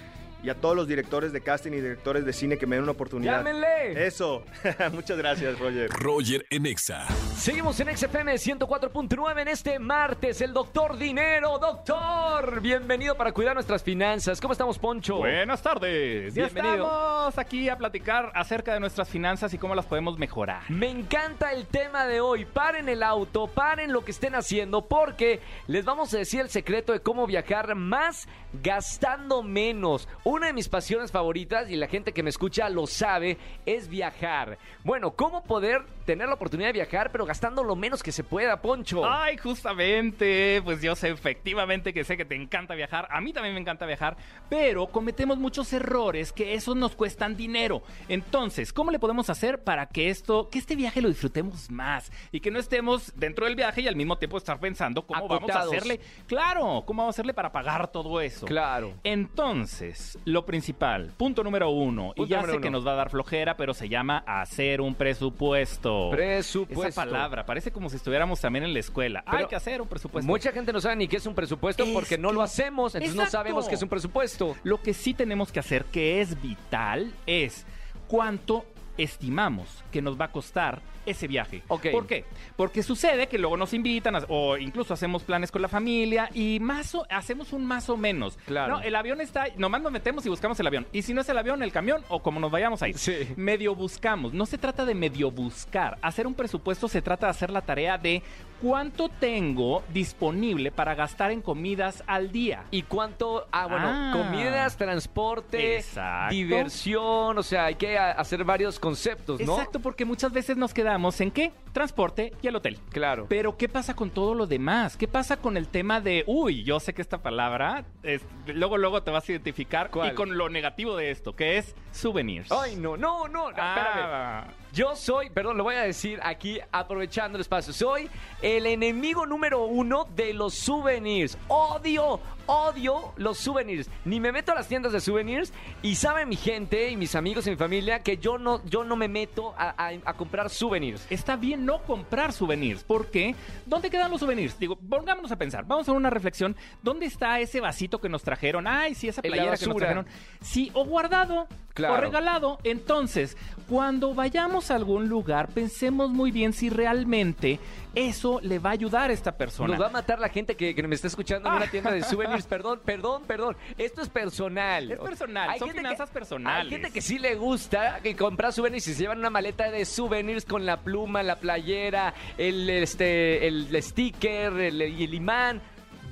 Y 0.43 0.49
a 0.49 0.53
todos 0.53 0.75
los 0.75 0.87
directores 0.87 1.33
de 1.33 1.41
casting 1.41 1.71
y 1.71 1.77
directores 1.81 2.23
de 2.23 2.31
cine 2.31 2.59
que 2.59 2.67
me 2.67 2.75
den 2.75 2.83
una 2.83 2.91
oportunidad. 2.91 3.37
¡Llámenle! 3.37 4.05
Eso. 4.05 4.43
Muchas 4.93 5.17
gracias, 5.17 5.57
Roger. 5.57 5.89
Roger 5.89 6.45
en 6.51 6.67
Exa. 6.67 7.07
Seguimos 7.35 7.79
en 7.79 7.97
XFM 7.97 8.35
104.9 8.35 9.41
en 9.41 9.47
este 9.47 9.79
martes, 9.79 10.41
el 10.41 10.53
doctor 10.53 10.97
Dinero. 10.97 11.57
Doctor, 11.57 12.61
bienvenido 12.61 13.15
para 13.15 13.31
cuidar 13.31 13.55
nuestras 13.55 13.81
finanzas. 13.81 14.39
¿Cómo 14.39 14.51
estamos, 14.51 14.77
Poncho? 14.77 15.17
Buenas 15.17 15.63
tardes. 15.63 16.35
Ya 16.35 16.43
Bienvenido. 16.43 16.85
estamos 16.85 17.37
aquí 17.39 17.67
a 17.69 17.77
platicar 17.77 18.31
acerca 18.35 18.73
de 18.75 18.79
nuestras 18.79 19.09
finanzas 19.09 19.51
y 19.51 19.57
cómo 19.57 19.73
las 19.73 19.85
podemos 19.87 20.19
mejorar. 20.19 20.61
Me 20.69 20.89
encanta 20.91 21.53
el 21.53 21.65
tema 21.65 22.05
de 22.05 22.21
hoy. 22.21 22.45
Paren 22.45 22.87
el 22.87 23.01
auto, 23.01 23.47
paren 23.47 23.91
lo 23.91 24.05
que 24.05 24.11
estén 24.11 24.35
haciendo, 24.35 24.85
porque 24.87 25.39
les 25.65 25.85
vamos 25.85 26.13
a 26.13 26.17
decir 26.19 26.41
el 26.41 26.49
secreto 26.49 26.93
de 26.93 26.99
cómo 26.99 27.25
viajar 27.25 27.73
más 27.73 28.27
gastando 28.61 29.24
menos. 29.43 30.07
Una 30.23 30.47
de 30.47 30.53
mis 30.53 30.69
pasiones 30.69 31.11
favoritas, 31.11 31.69
y 31.69 31.75
la 31.75 31.87
gente 31.87 32.13
que 32.13 32.23
me 32.23 32.29
escucha 32.29 32.69
lo 32.69 32.87
sabe, 32.87 33.37
es 33.65 33.87
viajar. 33.87 34.57
Bueno, 34.83 35.11
¿cómo 35.15 35.43
poder 35.43 35.85
tener 36.05 36.27
la 36.27 36.35
oportunidad 36.35 36.69
de 36.69 36.73
viajar, 36.73 37.11
pero 37.11 37.25
gastando 37.25 37.63
lo 37.63 37.75
menos 37.75 38.03
que 38.03 38.11
se 38.11 38.23
pueda, 38.23 38.61
Poncho? 38.61 39.03
Ay, 39.09 39.37
justamente, 39.37 40.61
pues 40.63 40.81
yo 40.81 40.95
sé 40.95 41.09
efectivamente 41.09 41.93
que 41.93 42.03
sé 42.03 42.17
que 42.17 42.25
te 42.25 42.35
encanta 42.35 42.75
viajar, 42.75 43.07
a 43.09 43.21
mí 43.21 43.33
también 43.33 43.55
me 43.55 43.61
encanta 43.61 43.85
viajar, 43.85 44.15
pero 44.49 44.87
cometemos 44.87 45.37
muchos 45.37 45.71
errores 45.73 46.31
que 46.31 46.53
esos 46.53 46.75
nos 46.75 46.95
cuestan 46.95 47.35
dinero. 47.35 47.81
Entonces, 48.07 48.71
¿cómo 48.71 48.91
le 48.91 48.99
podemos 48.99 49.29
hacer 49.29 49.63
para 49.63 49.87
que 49.87 50.09
esto, 50.09 50.49
que 50.49 50.59
este 50.59 50.75
viaje 50.75 51.01
lo 51.01 51.09
disfrutemos 51.09 51.69
más 51.71 52.11
y 52.31 52.39
que 52.39 52.51
no 52.51 52.59
estemos 52.59 53.13
dentro 53.15 53.45
del 53.45 53.55
viaje 53.55 53.81
y 53.81 53.87
al 53.87 53.95
mismo 53.95 54.17
tiempo 54.17 54.37
estar 54.37 54.59
pensando 54.59 55.05
cómo 55.05 55.27
vamos 55.27 55.49
a 55.49 55.61
hacerle? 55.61 55.99
Claro, 56.27 56.83
cómo 56.85 57.03
vamos 57.03 57.15
a 57.15 57.15
hacerle 57.15 57.33
para 57.33 57.51
pagar 57.51 57.87
todo 57.87 58.21
eso. 58.21 58.45
Claro. 58.45 58.93
Entonces, 59.15 60.19
lo 60.25 60.45
principal, 60.45 61.13
punto 61.15 61.41
número 61.41 61.69
uno, 61.69 62.11
Punto 62.15 62.23
y 62.25 62.27
ya 62.27 62.45
sé 62.45 62.59
que 62.59 62.69
nos 62.69 62.85
va 62.85 62.91
a 62.91 62.95
dar 62.95 63.09
flojera, 63.09 63.55
pero 63.55 63.73
se 63.73 63.87
llama 63.87 64.25
hacer 64.27 64.81
un 64.81 64.93
presupuesto. 64.93 66.09
Presupuesto. 66.11 66.85
Esa 66.85 67.05
palabra, 67.05 67.45
parece 67.45 67.71
como 67.71 67.89
si 67.89 67.95
estuviéramos 67.95 68.41
también 68.41 68.65
en 68.65 68.73
la 68.73 68.79
escuela. 68.79 69.23
Pero 69.23 69.37
Hay 69.37 69.45
que 69.45 69.55
hacer 69.55 69.81
un 69.81 69.87
presupuesto. 69.87 70.29
Mucha 70.29 70.51
gente 70.51 70.73
no 70.73 70.81
sabe 70.81 70.97
ni 70.97 71.07
qué 71.07 71.15
es 71.15 71.25
un 71.25 71.33
presupuesto 71.33 71.83
Es 71.83 71.89
porque 71.91 72.17
no 72.17 72.33
lo 72.33 72.41
hacemos, 72.41 72.93
entonces 72.93 73.15
no 73.15 73.25
sabemos 73.27 73.69
qué 73.69 73.75
es 73.75 73.81
un 73.81 73.89
presupuesto. 73.89 74.57
Lo 74.63 74.81
que 74.81 74.93
sí 74.93 75.13
tenemos 75.13 75.49
que 75.49 75.61
hacer, 75.61 75.85
que 75.85 76.19
es 76.19 76.41
vital, 76.41 77.13
es 77.25 77.65
cuánto 78.09 78.65
estimamos 78.97 79.81
que 79.91 80.01
nos 80.01 80.19
va 80.19 80.25
a 80.25 80.31
costar 80.33 80.81
ese 81.05 81.27
viaje. 81.27 81.63
Ok. 81.67 81.87
¿Por 81.91 82.07
qué? 82.07 82.25
Porque 82.55 82.83
sucede 82.83 83.27
que 83.27 83.37
luego 83.37 83.57
nos 83.57 83.73
invitan 83.73 84.15
a- 84.15 84.25
o 84.29 84.57
incluso 84.57 84.93
hacemos 84.93 85.23
planes 85.23 85.51
con 85.51 85.61
la 85.61 85.67
familia 85.67 86.29
y 86.33 86.59
más 86.59 86.93
o- 86.95 87.05
hacemos 87.09 87.53
un 87.53 87.65
más 87.65 87.89
o 87.89 87.97
menos. 87.97 88.37
Claro. 88.45 88.77
No, 88.77 88.81
el 88.81 88.95
avión 88.95 89.21
está, 89.21 89.45
nomás 89.57 89.81
nos 89.81 89.91
metemos 89.91 90.25
y 90.25 90.29
buscamos 90.29 90.59
el 90.59 90.67
avión. 90.67 90.87
Y 90.91 91.01
si 91.01 91.13
no 91.13 91.21
es 91.21 91.29
el 91.29 91.37
avión, 91.37 91.61
el 91.63 91.71
camión 91.71 92.03
o 92.09 92.21
como 92.21 92.39
nos 92.39 92.51
vayamos 92.51 92.81
a 92.81 92.87
ir. 92.87 92.97
Sí. 92.97 93.13
Medio 93.35 93.75
buscamos. 93.75 94.33
No 94.33 94.45
se 94.45 94.57
trata 94.57 94.85
de 94.85 94.95
medio 94.95 95.31
buscar. 95.31 95.97
Hacer 96.01 96.27
un 96.27 96.33
presupuesto 96.33 96.87
se 96.87 97.01
trata 97.01 97.27
de 97.27 97.31
hacer 97.31 97.49
la 97.51 97.61
tarea 97.61 97.97
de 97.97 98.21
cuánto 98.61 99.09
tengo 99.09 99.83
disponible 99.93 100.71
para 100.71 100.95
gastar 100.95 101.31
en 101.31 101.41
comidas 101.41 102.03
al 102.07 102.31
día. 102.31 102.63
¿Y 102.71 102.83
cuánto? 102.83 103.47
Ah, 103.51 103.67
bueno, 103.67 103.87
Ah. 103.87 104.11
comidas, 104.13 104.77
transporte, 104.77 105.77
Exacto. 105.77 106.33
diversión, 106.33 107.37
o 107.37 107.43
sea, 107.43 107.65
hay 107.65 107.75
que 107.75 107.97
hacer 107.97 108.43
varios 108.43 108.79
conceptos, 108.79 109.39
¿no? 109.41 109.53
Exacto, 109.53 109.79
porque 109.79 110.05
muchas 110.05 110.31
veces 110.31 110.57
nos 110.57 110.73
quedamos 110.95 111.19
en 111.19 111.29
qué? 111.31 111.51
Transporte 111.73 112.31
y 112.41 112.47
el 112.47 112.55
hotel. 112.55 112.79
Claro. 112.89 113.25
Pero 113.27 113.57
¿qué 113.57 113.67
pasa 113.67 113.93
con 113.97 114.09
todo 114.09 114.33
lo 114.33 114.47
demás? 114.47 114.95
¿Qué 114.95 115.09
pasa 115.09 115.35
con 115.35 115.57
el 115.57 115.67
tema 115.67 115.99
de, 115.99 116.23
uy, 116.25 116.63
yo 116.63 116.79
sé 116.79 116.93
que 116.93 117.01
esta 117.01 117.21
palabra, 117.21 117.83
es- 118.01 118.21
luego, 118.47 118.77
luego 118.77 119.03
te 119.03 119.11
vas 119.11 119.27
a 119.27 119.33
identificar 119.33 119.89
¿Cuál? 119.91 120.13
y 120.13 120.15
con 120.15 120.37
lo 120.37 120.47
negativo 120.47 120.95
de 120.95 121.11
esto, 121.11 121.35
que 121.35 121.57
es 121.57 121.75
souvenirs. 121.91 122.49
Ay, 122.49 122.77
no, 122.77 122.95
no, 122.95 123.27
no, 123.27 123.27
no, 123.27 123.49
espérame. 123.49 124.05
Ah, 124.05 124.47
Yo 124.71 124.95
soy, 124.95 125.29
perdón, 125.31 125.57
lo 125.57 125.63
voy 125.65 125.75
a 125.75 125.81
decir 125.81 126.17
aquí 126.23 126.59
aprovechando 126.71 127.37
el 127.37 127.41
espacio, 127.41 127.73
soy 127.73 128.09
el 128.41 128.65
enemigo 128.67 129.25
número 129.25 129.65
uno 129.65 130.05
de 130.15 130.33
los 130.33 130.53
souvenirs. 130.53 131.37
Odio, 131.49 132.21
odio 132.45 133.13
los 133.17 133.37
souvenirs. 133.37 133.89
Ni 134.05 134.19
me 134.19 134.31
meto 134.31 134.51
a 134.51 134.55
las 134.55 134.67
tiendas 134.67 134.91
de 134.91 134.99
souvenirs 135.01 135.51
y 135.81 135.95
sabe 135.95 136.25
mi 136.25 136.35
gente 136.35 136.89
y 136.89 136.97
mis 136.97 137.15
amigos 137.15 137.47
y 137.47 137.51
mi 137.51 137.55
familia 137.55 138.03
que 138.03 138.17
yo 138.17 138.37
no, 138.37 138.63
yo 138.65 138.83
no 138.83 138.95
me 138.95 139.07
meto 139.07 139.53
a, 139.57 139.69
a- 139.87 139.93
a 140.05 140.13
comprar 140.13 140.49
souvenirs. 140.49 141.05
Está 141.09 141.35
bien 141.35 141.65
no 141.65 141.81
comprar 141.83 142.33
souvenirs, 142.33 142.83
porque 142.83 143.35
¿dónde 143.65 143.89
quedan 143.89 144.11
los 144.11 144.19
souvenirs? 144.19 144.57
Digo, 144.59 144.75
pongámonos 144.75 145.31
a 145.31 145.35
pensar, 145.37 145.65
vamos 145.65 145.83
a 145.83 145.91
hacer 145.91 145.97
una 145.97 146.09
reflexión. 146.09 146.55
¿Dónde 146.81 147.05
está 147.05 147.39
ese 147.39 147.59
vasito 147.61 147.99
que 147.99 148.09
nos 148.09 148.23
trajeron? 148.23 148.67
Ay, 148.67 148.95
sí, 148.95 149.07
esa 149.07 149.21
playera 149.21 149.57
que 149.57 149.65
nos 149.67 149.77
trajeron. 149.77 150.05
Sí, 150.41 150.71
o 150.73 150.85
guardado, 150.85 151.47
Claro. 151.73 151.95
o 151.95 151.97
regalado. 151.97 152.59
Entonces, 152.63 153.35
cuando 153.67 154.13
vayamos 154.13 154.71
a 154.71 154.75
algún 154.75 155.09
lugar, 155.09 155.49
pensemos 155.49 156.09
muy 156.09 156.31
bien 156.31 156.53
si 156.53 156.69
realmente 156.69 157.59
eso 157.95 158.39
le 158.43 158.59
va 158.59 158.69
a 158.71 158.73
ayudar 158.73 159.09
a 159.09 159.13
esta 159.13 159.35
persona. 159.37 159.69
Nos 159.69 159.81
va 159.81 159.87
a 159.87 159.91
matar 159.91 160.19
la 160.19 160.29
gente 160.29 160.55
que, 160.55 160.75
que 160.75 160.83
me 160.83 160.95
está 160.95 161.07
escuchando 161.07 161.49
en 161.49 161.55
una 161.55 161.67
tienda 161.67 161.91
de 161.91 162.03
souvenirs. 162.03 162.45
Perdón, 162.55 162.81
perdón, 162.85 163.23
perdón. 163.25 163.57
Esto 163.77 164.01
es 164.01 164.09
personal. 164.09 164.91
Es 164.91 164.99
personal, 164.99 165.57
son 165.57 165.67
gente 165.69 165.81
finanzas 165.81 166.09
que- 166.09 166.13
personales. 166.13 166.63
Hay 166.65 166.69
gente 166.69 166.91
que 166.91 167.01
sí 167.01 167.17
le 167.19 167.35
gusta 167.35 167.99
que 168.03 168.15
comprar 168.15 168.53
souvenirs 168.53 168.87
y 168.87 168.93
se 168.93 168.99
llevan 169.01 169.19
una 169.19 169.29
maleta 169.29 169.71
de 169.71 169.85
souvenirs 169.85 170.45
con 170.45 170.65
la 170.65 170.81
pluma, 170.81 171.23
la 171.23 171.39
playera, 171.39 172.13
el, 172.37 172.69
este, 172.69 173.47
el 173.47 173.81
sticker, 173.81 174.53
el, 174.53 174.81
el 174.81 175.13
imán. 175.13 175.61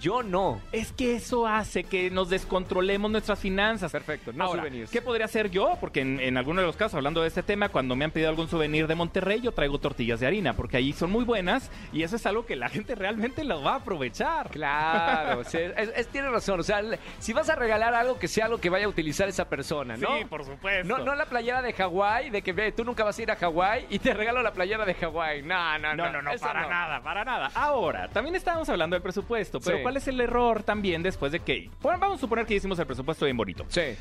Yo 0.04 0.22
no. 0.22 0.60
Es 0.74 0.92
que 0.92 1.16
eso 1.16 1.48
hace 1.48 1.86
que 1.86 2.12
nos 2.12 2.30
descontrolemos 2.30 3.10
nuestras 3.10 3.40
finanzas. 3.40 3.90
Perfecto, 3.90 4.34
no 4.34 4.44
Ahora, 4.44 4.62
souvenirs. 4.64 4.92
¿Qué 4.92 5.02
podría 5.02 5.26
hacer 5.26 5.50
yo? 5.50 5.78
Porque 5.80 6.02
en, 6.02 6.20
en 6.20 6.38
algunos 6.38 6.62
de 6.64 6.68
los 6.68 6.76
casos, 6.76 6.96
hablando 6.96 7.22
de 7.22 7.30
este 7.30 7.42
tema, 7.42 7.70
cuando 7.70 7.96
me 7.96 8.04
han 8.04 8.12
pedido 8.12 8.28
algún 8.30 8.50
souvenir 8.50 8.86
de 8.88 8.96
Monterrey, 8.96 9.40
yo 9.40 9.54
traigo 9.54 9.80
tortillas 9.80 10.20
de 10.20 10.28
harina, 10.28 10.54
porque 10.56 10.76
ahí 10.76 10.92
son 10.92 11.10
muy 11.10 11.24
buenas 11.24 11.72
y 11.94 12.04
eso 12.04 12.18
es 12.18 12.26
algo 12.26 12.46
que 12.46 12.58
la 12.58 12.68
gente 12.68 12.96
realmente 12.96 13.46
lo 13.46 13.64
va 13.64 13.74
a 13.74 13.76
aprovechar. 13.78 14.50
Claro, 14.50 15.42
es, 15.54 15.54
es- 15.56 16.08
tiene 16.10 16.30
razón. 16.30 16.60
O 16.60 16.64
sea, 16.64 16.82
si 17.20 17.32
vas 17.32 17.50
a 17.50 17.56
regalar 17.56 17.94
algo 17.94 18.20
que 18.20 18.28
sea 18.28 18.46
algo 18.46 18.60
que 18.60 18.70
vaya 18.70 18.86
a 18.86 18.90
utilizar 18.90 19.30
esa 19.30 19.48
persona, 19.48 19.96
¿no? 19.96 20.18
Sí, 20.18 20.26
por 20.26 20.44
supuesto. 20.44 20.86
No, 20.98 21.04
no 21.04 21.16
la 21.16 21.28
playera 21.28 21.62
de 21.62 21.72
Hawái, 21.72 22.30
de 22.30 22.42
que 22.42 22.52
ve, 22.52 22.74
tú 22.74 22.84
nunca 22.84 23.06
vas 23.06 23.18
a 23.18 23.22
ir 23.22 23.32
a 23.32 23.38
Hawái 23.38 23.86
y 23.90 24.00
te 24.00 24.14
regalo 24.14 24.42
la 24.44 24.52
playera 24.52 24.84
de 24.86 24.94
Hawái. 24.96 25.44
No, 25.44 25.80
no, 25.80 25.96
no. 25.96 26.04
No, 26.04 26.12
no, 26.12 26.22
no, 26.22 26.32
para 26.40 26.64
no. 26.64 26.70
nada, 26.70 27.02
para 27.02 27.24
nada. 27.24 27.52
Ahora, 27.56 28.10
también 28.10 28.36
estábamos 28.36 28.68
hablando 28.68 28.96
del 28.96 29.02
presupuesto, 29.04 29.62
pero 29.62 29.78
Sí. 29.78 29.84
¿cuál 29.84 29.93
es 29.98 30.08
el 30.08 30.20
error 30.22 30.64
también 30.64 31.04
después 31.04 31.32
de 31.32 31.40
que... 31.40 31.70
Bueno, 31.82 32.00
vamos 32.00 32.18
a 32.18 32.22
suponer 32.22 32.46
que 32.46 32.56
hicimos 32.56 32.80
el 32.80 32.86
presupuesto 32.86 33.26
bien 33.26 33.38
bonito. 33.38 33.66
Sí. 33.68 33.96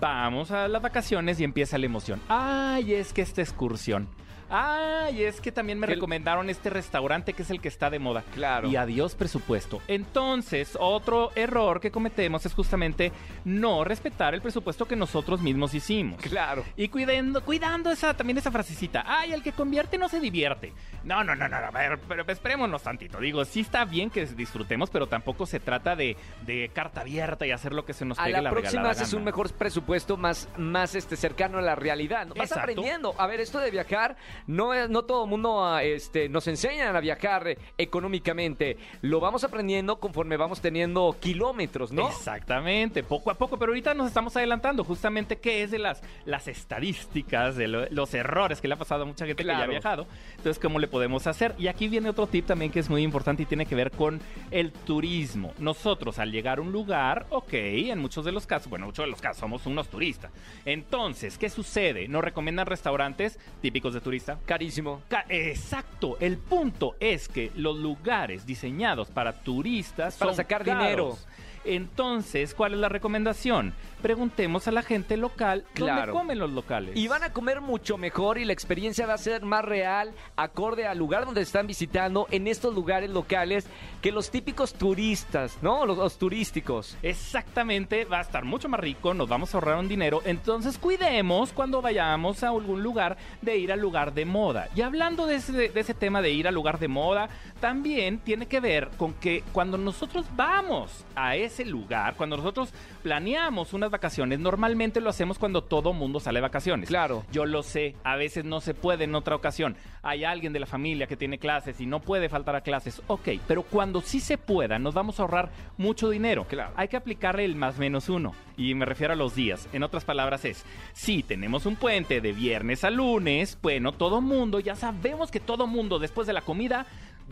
Vamos 0.00 0.50
a 0.50 0.68
las 0.68 0.80
vacaciones 0.80 1.40
y 1.40 1.44
empieza 1.44 1.76
la 1.78 1.86
emoción. 1.86 2.20
Ay, 2.28 2.94
es 2.94 3.12
que 3.12 3.22
esta 3.22 3.42
excursión. 3.42 4.08
Ay, 4.50 5.24
es 5.24 5.40
que 5.40 5.52
también 5.52 5.78
me 5.78 5.86
Que- 5.86 5.94
recomendaron 5.94 6.48
este 6.50 6.70
restaurante 6.70 7.32
que 7.32 7.42
es 7.42 7.50
el 7.50 7.60
que 7.60 7.68
está 7.68 7.90
de 7.90 7.98
moda. 7.98 8.22
Claro. 8.34 8.68
Y 8.68 8.76
adiós 8.76 9.14
presupuesto. 9.14 9.80
Entonces, 9.88 10.76
otro 10.80 11.30
error 11.34 11.80
que 11.80 11.90
cometemos 11.90 12.44
es 12.46 12.54
justamente 12.54 13.12
no 13.44 13.84
respetar 13.84 14.34
el 14.34 14.40
presupuesto 14.42 14.86
que 14.86 14.96
nosotros 14.96 15.40
mismos 15.40 15.74
hicimos. 15.74 16.20
Claro. 16.22 16.64
Y 16.76 16.88
cuidando, 16.88 17.42
cuidando 17.44 17.90
esa, 17.90 18.14
también 18.14 18.38
esa 18.38 18.50
frasecita. 18.50 19.04
Ay, 19.06 19.32
el 19.32 19.42
que 19.42 19.52
convierte 19.52 19.98
no 19.98 20.08
se 20.08 20.20
divierte. 20.20 20.72
No, 21.04 21.22
no, 21.24 21.34
no, 21.34 21.48
no, 21.48 21.56
a 21.56 21.70
ver, 21.70 21.98
pero 22.08 22.24
esperémonos 22.26 22.82
tantito. 22.82 23.18
Digo, 23.20 23.44
sí 23.44 23.60
está 23.60 23.84
bien 23.84 24.10
que 24.10 24.26
disfrutemos, 24.26 24.90
pero 24.90 25.06
tampoco 25.06 25.46
se 25.46 25.60
trata 25.60 25.96
de, 25.96 26.16
de 26.44 26.70
carta 26.74 27.00
abierta 27.02 27.46
y 27.46 27.50
hacer 27.52 27.72
lo 27.72 27.84
que 27.84 27.92
se 27.94 28.04
nos 28.04 28.18
A 28.18 28.24
pegue 28.24 28.40
la 28.42 28.50
próxima 28.50 28.82
regalada 28.82 29.02
haces 29.02 29.12
un 29.14 29.24
mejor 29.24 29.52
presupuesto 29.52 30.16
más, 30.16 30.48
más 30.56 30.94
este, 30.94 31.16
cercano 31.16 31.58
a 31.58 31.62
la 31.62 31.74
realidad. 31.74 32.26
Vas 32.28 32.50
Exacto. 32.50 32.60
aprendiendo. 32.60 33.14
A 33.18 33.26
ver, 33.26 33.40
esto 33.40 33.58
de 33.58 33.70
viajar, 33.70 34.16
no, 34.46 34.74
es- 34.74 34.88
no 34.90 35.02
todo 35.02 35.24
el 35.24 35.30
mundo 35.30 35.64
ah, 35.64 35.82
este, 35.82 36.28
nos 36.28 36.46
enseñan 36.48 36.94
a 36.96 37.00
viajar 37.00 37.56
económicamente. 37.76 38.76
Lo 39.02 39.20
vamos 39.20 39.44
aprendiendo 39.44 39.98
conforme 39.98 40.36
vamos 40.36 40.60
teniendo 40.60 41.16
kilómetros, 41.20 41.92
¿no? 41.92 42.08
Exactamente, 42.08 43.02
poco 43.02 43.30
a 43.30 43.34
poco, 43.34 43.58
pero 43.58 43.70
ahorita 43.70 43.94
nos 43.94 44.06
estamos 44.08 44.36
adelantando 44.36 44.84
justamente 44.84 45.36
qué 45.38 45.62
es 45.62 45.70
de 45.70 45.78
las, 45.78 46.02
las 46.24 46.48
estadísticas, 46.48 47.56
de 47.56 47.68
lo- 47.68 47.86
los 47.90 48.14
errores 48.14 48.60
que 48.60 48.68
le 48.68 48.74
ha 48.74 48.78
pasado 48.78 49.02
a 49.02 49.06
mucha 49.06 49.26
gente 49.26 49.42
que 49.42 49.48
ya 49.48 49.58
ha 49.64 49.66
viajado. 49.66 50.06
Entonces, 50.36 50.58
¿cómo 50.62 50.78
le 50.78 50.86
podemos 50.88 51.26
hacer? 51.26 51.54
Y 51.58 51.66
aquí 51.68 51.88
viene 51.88 52.08
otro 52.10 52.26
tip 52.26 52.46
también 52.46 52.70
que 52.70 52.80
es 52.80 52.88
muy 52.88 53.02
importante 53.02 53.42
y 53.42 53.46
tiene 53.46 53.66
que 53.66 53.74
ver 53.74 53.90
con 53.90 54.20
el 54.50 54.72
turismo. 54.72 55.52
Nosotros 55.58 56.18
al 56.18 56.30
llegar 56.30 56.58
a 56.58 56.62
un 56.62 56.72
lugar, 56.72 57.26
ok, 57.30 57.52
en 57.54 57.98
muchos 57.98 58.24
de 58.24 58.32
los 58.32 58.46
casos, 58.46 58.68
bueno, 58.70 58.84
en 58.84 58.88
muchos 58.90 59.04
de 59.04 59.10
los 59.10 59.20
casos 59.20 59.38
somos 59.38 59.66
unos 59.66 59.88
turistas. 59.88 60.30
Entonces, 60.64 61.38
¿qué 61.38 61.50
sucede? 61.50 62.08
Nos 62.08 62.22
recomiendan 62.22 62.66
restaurantes 62.66 63.38
típicos 63.60 63.94
de 63.94 64.00
Carísimo. 64.46 65.02
Ca- 65.08 65.24
Exacto, 65.28 66.16
el 66.20 66.36
punto 66.38 66.96
es 67.00 67.28
que 67.28 67.50
los 67.54 67.76
lugares 67.78 68.44
diseñados 68.46 69.08
para 69.08 69.32
turistas 69.32 70.16
Para 70.16 70.30
son 70.32 70.36
sacar 70.36 70.64
caros. 70.64 70.82
dinero. 70.82 71.16
Entonces, 71.64 72.54
¿cuál 72.54 72.72
es 72.74 72.78
la 72.78 72.88
recomendación? 72.88 73.74
Preguntemos 74.00 74.66
a 74.68 74.72
la 74.72 74.82
gente 74.82 75.16
local 75.16 75.64
Claro. 75.74 75.96
dónde 75.96 76.12
comen 76.12 76.38
los 76.38 76.50
locales. 76.50 76.96
Y 76.96 77.08
van 77.08 77.24
a 77.24 77.32
comer 77.32 77.60
mucho 77.60 77.98
mejor 77.98 78.38
y 78.38 78.44
la 78.44 78.52
experiencia 78.54 79.06
va 79.06 79.14
a 79.14 79.18
ser 79.18 79.42
más 79.42 79.64
real, 79.64 80.12
acorde 80.36 80.86
al 80.86 80.96
lugar 80.96 81.26
donde 81.26 81.42
están 81.42 81.66
visitando, 81.66 82.26
en 82.30 82.46
estos 82.46 82.74
lugares 82.74 83.10
locales, 83.10 83.66
que 84.00 84.12
los 84.12 84.30
típicos 84.30 84.72
turistas, 84.74 85.58
¿no? 85.60 85.84
Los, 85.84 85.98
los 85.98 86.16
turísticos. 86.16 86.96
Exactamente, 87.02 88.04
va 88.06 88.18
a 88.20 88.22
estar 88.22 88.44
mucho 88.44 88.68
más 88.68 88.80
rico, 88.80 89.12
nos 89.12 89.28
vamos 89.28 89.52
a 89.52 89.58
ahorrar 89.58 89.76
un 89.78 89.88
dinero. 89.88 90.22
Entonces, 90.24 90.78
cuidemos 90.78 91.52
cuando 91.52 91.82
vayamos 91.82 92.42
a 92.44 92.48
algún 92.48 92.82
lugar 92.82 93.18
de 93.42 93.58
ir 93.58 93.72
al 93.72 93.80
lugar 93.80 94.14
de 94.14 94.17
moda. 94.24 94.68
Y 94.74 94.80
hablando 94.80 95.26
de 95.26 95.36
ese, 95.36 95.52
de 95.52 95.80
ese 95.80 95.94
tema 95.94 96.22
de 96.22 96.30
ir 96.30 96.48
al 96.48 96.54
lugar 96.54 96.78
de 96.78 96.88
moda, 96.88 97.28
también 97.60 98.18
tiene 98.18 98.46
que 98.46 98.60
ver 98.60 98.88
con 98.96 99.14
que 99.14 99.42
cuando 99.52 99.76
nosotros 99.76 100.26
vamos 100.36 101.04
a 101.14 101.36
ese 101.36 101.64
lugar, 101.64 102.14
cuando 102.16 102.36
nosotros 102.36 102.72
planeamos 103.02 103.72
unas 103.72 103.90
vacaciones, 103.90 104.38
normalmente 104.38 105.00
lo 105.00 105.10
hacemos 105.10 105.38
cuando 105.38 105.62
todo 105.62 105.92
mundo 105.92 106.20
sale 106.20 106.38
de 106.38 106.42
vacaciones. 106.42 106.88
Claro. 106.88 107.24
Yo 107.32 107.44
lo 107.44 107.62
sé, 107.62 107.94
a 108.04 108.16
veces 108.16 108.44
no 108.44 108.60
se 108.60 108.74
puede 108.74 109.04
en 109.04 109.14
otra 109.14 109.34
ocasión. 109.34 109.76
Hay 110.02 110.24
alguien 110.24 110.52
de 110.52 110.60
la 110.60 110.66
familia 110.66 111.06
que 111.06 111.16
tiene 111.16 111.38
clases 111.38 111.80
y 111.80 111.86
no 111.86 112.00
puede 112.00 112.28
faltar 112.28 112.56
a 112.56 112.60
clases. 112.60 113.02
Ok, 113.08 113.28
pero 113.46 113.62
cuando 113.62 114.00
sí 114.00 114.20
se 114.20 114.38
pueda, 114.38 114.78
nos 114.78 114.94
vamos 114.94 115.18
a 115.18 115.22
ahorrar 115.22 115.50
mucho 115.76 116.10
dinero. 116.10 116.44
Claro. 116.48 116.72
Hay 116.76 116.88
que 116.88 116.96
aplicarle 116.96 117.44
el 117.44 117.56
más 117.56 117.78
menos 117.78 118.08
uno. 118.08 118.34
Y 118.58 118.74
me 118.74 118.84
refiero 118.84 119.12
a 119.12 119.16
los 119.16 119.36
días. 119.36 119.68
En 119.72 119.84
otras 119.84 120.04
palabras 120.04 120.44
es, 120.44 120.64
si 120.92 121.22
tenemos 121.22 121.64
un 121.64 121.76
puente 121.76 122.20
de 122.20 122.32
viernes 122.32 122.82
a 122.82 122.90
lunes, 122.90 123.56
bueno, 123.62 123.92
todo 123.92 124.20
mundo, 124.20 124.58
ya 124.58 124.74
sabemos 124.74 125.30
que 125.30 125.40
todo 125.40 125.68
mundo 125.68 126.00
después 126.00 126.26
de 126.26 126.32
la 126.32 126.42
comida 126.42 126.86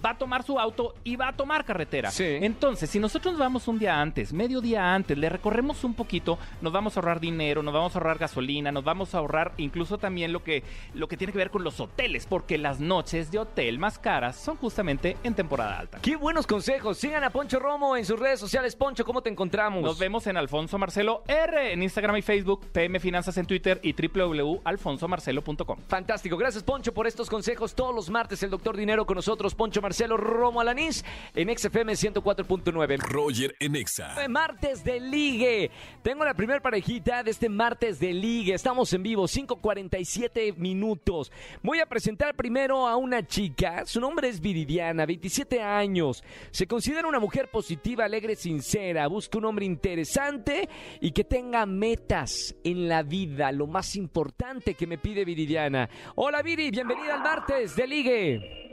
va 0.05 0.11
a 0.11 0.19
tomar 0.19 0.43
su 0.43 0.59
auto 0.59 0.95
y 1.05 1.17
va 1.17 1.29
a 1.29 1.37
tomar 1.37 1.65
carretera. 1.65 2.11
Sí. 2.11 2.25
Entonces, 2.25 2.91
si 2.91 2.99
nosotros 2.99 3.35
nos 3.35 3.41
vamos 3.41 3.69
un 3.69 3.79
día 3.79 4.01
antes, 4.01 4.33
medio 4.33 4.61
día 4.61 4.95
antes, 4.95 5.17
le 5.17 5.29
recorremos 5.29 5.85
un 5.85 5.95
poquito, 5.95 6.39
nos 6.61 6.73
vamos 6.73 6.97
a 6.97 7.01
ahorrar 7.01 7.21
dinero, 7.21 7.63
nos 7.63 7.75
vamos 7.75 7.95
a 7.95 7.99
ahorrar 7.99 8.19
gasolina, 8.19 8.73
nos 8.73 8.85
vamos 8.85 9.15
a 9.15 9.19
ahorrar 9.19 9.53
incluso 9.57 9.99
también 9.99 10.33
lo 10.33 10.43
que, 10.43 10.63
lo 10.95 11.09
que 11.09 11.17
tiene 11.17 11.33
que 11.33 11.39
ver 11.39 11.51
con 11.51 11.65
los 11.65 11.81
hoteles, 11.81 12.27
porque 12.27 12.59
las 12.59 12.81
noches 12.81 13.31
de 13.31 13.39
hotel 13.39 13.79
más 13.79 13.99
caras 13.99 14.37
son 14.37 14.57
justamente 14.57 15.17
en 15.23 15.35
temporada 15.35 15.79
alta. 15.79 15.99
Qué 16.01 16.17
buenos 16.17 16.47
consejos. 16.47 16.99
Sigan 16.99 17.25
a 17.25 17.31
Poncho 17.31 17.59
Romo 17.59 17.97
en 17.97 18.05
sus 18.05 18.19
redes 18.19 18.41
sociales. 18.41 18.77
Poncho, 18.77 19.05
¿cómo 19.05 19.23
te 19.23 19.31
encontramos? 19.31 19.83
Nos 19.83 19.99
vemos 19.99 20.27
en 20.27 20.37
Alfonso 20.37 20.79
Marcelo 20.79 21.23
R 21.27 21.73
en 21.73 21.83
Instagram 21.83 22.17
y 22.17 22.23
Facebook, 22.23 22.67
PM 22.73 23.01
Finanzas 23.01 23.37
en 23.39 23.47
Twitter 23.47 23.81
y 23.83 23.95
www.alfonsomarcelo.com. 23.95 25.79
Fantástico. 25.89 26.37
Gracias, 26.37 26.63
Poncho, 26.63 26.93
por 26.93 27.07
estos 27.07 27.29
consejos. 27.29 27.75
Todos 27.75 27.95
los 27.95 28.11
martes, 28.11 28.43
el 28.43 28.51
doctor 28.51 28.77
Dinero 28.77 29.07
con 29.07 29.17
nosotros, 29.17 29.55
Poncho 29.55 29.81
Marcelo 29.87 30.17
Romo 30.17 30.61
Alanís, 30.61 31.05
en 31.33 31.57
XFM 31.57 31.93
104.9. 31.93 32.99
Roger 32.99 33.55
en 33.61 33.77
Exa. 33.77 34.17
Martes 34.29 34.83
de 34.83 34.99
Ligue. 34.99 35.71
Tengo 36.03 36.25
la 36.25 36.35
primera 36.35 36.59
parejita 36.59 37.23
de 37.23 37.31
este 37.31 37.49
martes 37.49 38.01
de 38.01 38.13
Ligue. 38.13 38.55
Estamos 38.55 38.93
en 38.93 39.05
vivo, 39.05 39.29
5.47 39.29 40.57
minutos. 40.57 41.31
Voy 41.63 41.79
a 41.79 41.87
presentar 41.87 42.35
primero 42.35 42.89
a 42.89 42.97
una 42.97 43.25
chica. 43.25 43.87
Su 43.87 44.01
nombre 44.01 44.27
es 44.27 44.41
Viridiana, 44.41 45.07
27 45.07 45.63
años. 45.63 46.25
Se 46.51 46.67
considera 46.67 47.07
una 47.07 47.21
mujer 47.21 47.49
positiva, 47.49 48.07
alegre, 48.07 48.35
sincera. 48.35 49.07
Busca 49.07 49.39
un 49.39 49.45
hombre 49.45 49.67
interesante 49.67 50.69
y 51.01 51.13
que 51.13 51.23
tenga 51.23 51.65
metas 51.65 52.57
en 52.65 52.89
la 52.89 53.05
vida. 53.05 53.53
Lo 53.53 53.69
más 53.69 53.95
importante 53.95 54.75
que 54.75 54.89
me 54.89 54.99
pide 54.99 55.25
Viridiana. 55.25 55.89
Hola 56.17 56.43
Viri, 56.43 56.73
bienvenida 56.73 57.15
al 57.15 57.23
martes 57.23 57.77
de 57.77 57.87
Ligue. 57.87 58.66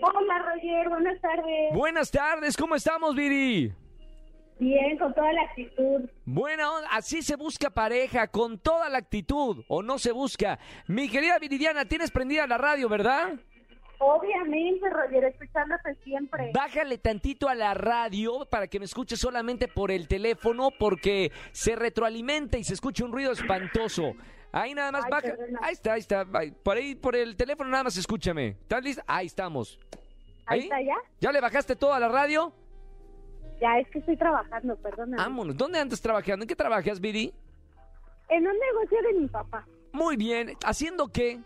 Hola 0.00 0.38
Roger, 0.38 0.88
buenas 0.88 1.20
tardes. 1.20 1.74
Buenas 1.74 2.10
tardes, 2.10 2.56
¿cómo 2.56 2.76
estamos 2.76 3.14
Viri? 3.16 3.72
Bien, 4.60 4.98
con 4.98 5.14
toda 5.14 5.32
la 5.32 5.42
actitud. 5.42 6.08
Buena 6.24 6.72
onda, 6.72 6.88
así 6.92 7.22
se 7.22 7.36
busca 7.36 7.70
pareja, 7.70 8.28
con 8.28 8.58
toda 8.58 8.88
la 8.88 8.98
actitud, 8.98 9.64
o 9.68 9.82
no 9.82 9.98
se 9.98 10.12
busca. 10.12 10.58
Mi 10.86 11.08
querida 11.08 11.38
Viridiana, 11.38 11.84
tienes 11.84 12.10
prendida 12.10 12.46
la 12.46 12.58
radio, 12.58 12.88
¿verdad? 12.88 13.34
Obviamente, 14.00 14.88
Roger, 14.90 15.24
escuchándote 15.24 15.94
siempre. 16.04 16.52
Bájale 16.54 16.98
tantito 16.98 17.48
a 17.48 17.54
la 17.54 17.74
radio 17.74 18.46
para 18.48 18.68
que 18.68 18.78
me 18.78 18.84
escuches 18.84 19.18
solamente 19.18 19.66
por 19.66 19.90
el 19.90 20.06
teléfono 20.06 20.70
porque 20.78 21.32
se 21.50 21.74
retroalimenta 21.74 22.58
y 22.58 22.64
se 22.64 22.74
escucha 22.74 23.04
un 23.04 23.12
ruido 23.12 23.32
espantoso. 23.32 24.14
Ahí 24.52 24.74
nada 24.74 24.92
más 24.92 25.04
Ay, 25.04 25.10
baja. 25.10 25.28
Ahí 25.60 25.72
está, 25.72 25.92
ahí 25.92 26.00
está. 26.00 26.26
Ahí, 26.32 26.50
Por 26.50 26.76
ahí, 26.76 26.94
por 26.94 27.14
el 27.14 27.36
teléfono 27.36 27.70
nada 27.70 27.84
más 27.84 27.96
escúchame. 27.96 28.48
¿Estás 28.48 28.82
lista? 28.82 29.04
Ahí 29.06 29.26
estamos. 29.26 29.78
Ahí 30.46 30.60
está 30.60 30.80
ya. 30.80 30.96
¿Ya 31.20 31.32
le 31.32 31.40
bajaste 31.40 31.76
todo 31.76 31.92
a 31.92 32.00
la 32.00 32.08
radio? 32.08 32.52
Ya, 33.60 33.78
es 33.78 33.88
que 33.90 33.98
estoy 33.98 34.16
trabajando, 34.16 34.76
perdona. 34.76 35.16
Vámonos. 35.16 35.56
¿Dónde 35.56 35.78
andas 35.78 36.00
trabajando? 36.00 36.44
¿En 36.44 36.48
qué 36.48 36.56
trabajas, 36.56 37.00
Viri? 37.00 37.34
En 38.28 38.46
un 38.46 38.54
negocio 38.58 38.98
de 39.02 39.20
mi 39.20 39.26
papá. 39.28 39.66
Muy 39.92 40.16
bien. 40.16 40.56
¿Haciendo 40.64 41.08
qué? 41.08 41.40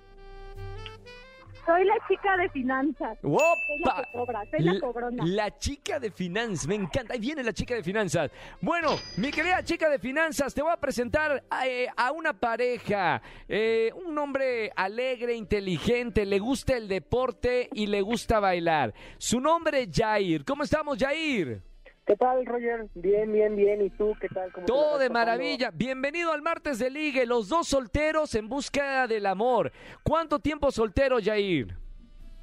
Soy 1.64 1.85
la 1.85 1.95
chica 2.09 2.37
de 2.37 2.49
finanzas. 2.50 3.19
Soy 3.23 4.61
la 4.61 4.81
cobrona. 4.81 5.25
La 5.25 5.57
chica 5.57 6.00
de 6.00 6.11
finanzas, 6.11 6.66
me 6.66 6.75
encanta. 6.75 7.14
Ahí 7.14 7.21
viene 7.21 7.42
la 7.42 7.52
chica 7.52 7.75
de 7.75 7.83
finanzas. 7.83 8.31
Bueno, 8.61 8.97
mi 9.16 9.31
querida 9.31 9.62
chica 9.62 9.88
de 9.88 9.99
finanzas, 9.99 10.52
te 10.54 10.62
voy 10.62 10.73
a 10.73 10.76
presentar 10.76 11.45
a, 11.49 11.69
eh, 11.69 11.88
a 11.97 12.11
una 12.11 12.33
pareja. 12.33 13.23
Eh, 13.49 13.92
un 14.07 14.19
hombre 14.19 14.73
alegre, 14.75 15.35
inteligente, 15.35 16.26
le 16.26 16.38
gusta 16.40 16.76
el 16.76 16.88
deporte 16.88 17.69
y 17.73 17.87
le 17.87 18.02
gusta 18.02 18.40
bailar. 18.40 18.92
Su 19.19 19.40
nombre 19.40 19.83
es 19.83 19.88
Jair. 19.92 20.45
¿Cómo 20.45 20.64
estamos, 20.64 20.99
Jair? 20.99 21.72
¿Qué 22.06 22.16
tal, 22.16 22.44
Roger? 22.44 22.88
Bien, 22.94 23.32
bien, 23.32 23.54
bien. 23.54 23.80
¿Y 23.82 23.90
tú 23.90 24.14
qué 24.21 24.28
tal? 24.28 24.50
¿Cómo 24.52 24.66
te 24.66 24.73
la 24.73 24.78
Todo 24.78 24.99
de 24.99 25.09
pasando? 25.09 25.12
maravilla. 25.12 25.71
Bienvenido 25.73 26.32
al 26.32 26.42
martes 26.42 26.78
de 26.80 26.90
ligue. 26.90 27.25
Los 27.26 27.49
dos 27.49 27.68
solteros 27.68 28.35
en 28.35 28.49
búsqueda 28.49 29.06
del 29.06 29.25
amor. 29.26 29.71
¿Cuánto 30.02 30.40
tiempo 30.40 30.73
soltero, 30.73 31.18
Jair? 31.23 31.76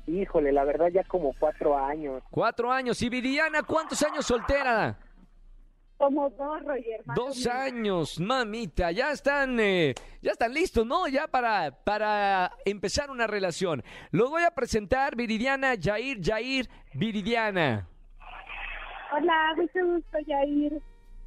Híjole, 0.07 0.51
la 0.53 0.63
verdad 0.63 0.87
ya 0.93 1.03
como 1.03 1.33
cuatro 1.37 1.77
años. 1.77 2.23
Cuatro 2.31 2.71
años. 2.71 3.01
¿Y 3.01 3.09
Viridiana, 3.09 3.61
cuántos 3.63 4.01
años 4.01 4.25
soltera? 4.25 4.97
Como 5.97 6.29
dos, 6.29 6.63
Roger. 6.63 7.01
Dos 7.13 7.45
años, 7.45 8.17
mamita, 8.21 8.89
ya 8.93 9.11
están, 9.11 9.59
eh, 9.59 9.93
ya 10.21 10.31
están 10.31 10.53
listos, 10.53 10.85
¿no? 10.85 11.09
Ya 11.09 11.27
para, 11.27 11.71
para 11.83 12.53
empezar 12.63 13.11
una 13.11 13.27
relación. 13.27 13.83
Los 14.11 14.29
voy 14.29 14.43
a 14.43 14.51
presentar, 14.51 15.17
Viridiana, 15.17 15.73
Jair, 15.77 16.19
Jair, 16.23 16.69
Viridiana. 16.93 17.89
Hola, 19.11 19.53
mucho 19.55 19.85
gusto, 19.85 20.19
Yair. 20.25 20.81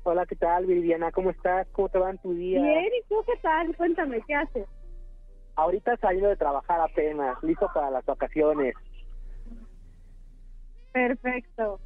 Hola, 0.04 0.26
¿qué 0.26 0.36
tal, 0.36 0.66
Viviana? 0.66 1.10
¿Cómo 1.10 1.30
estás? 1.30 1.66
¿Cómo 1.72 1.88
te 1.88 1.98
va 1.98 2.10
en 2.10 2.18
tu 2.18 2.32
día? 2.34 2.60
Bien, 2.60 2.86
¿y 2.86 3.02
tú 3.08 3.16
qué 3.26 3.36
tal? 3.42 3.76
Cuéntame, 3.76 4.20
¿qué 4.26 4.34
haces? 4.34 4.66
Ahorita 5.56 5.96
saliendo 5.98 6.28
de 6.28 6.36
trabajar 6.36 6.80
apenas, 6.80 7.36
listo 7.42 7.68
para 7.74 7.90
las 7.90 8.04
vacaciones. 8.04 8.74
Perfecto. 10.92 11.80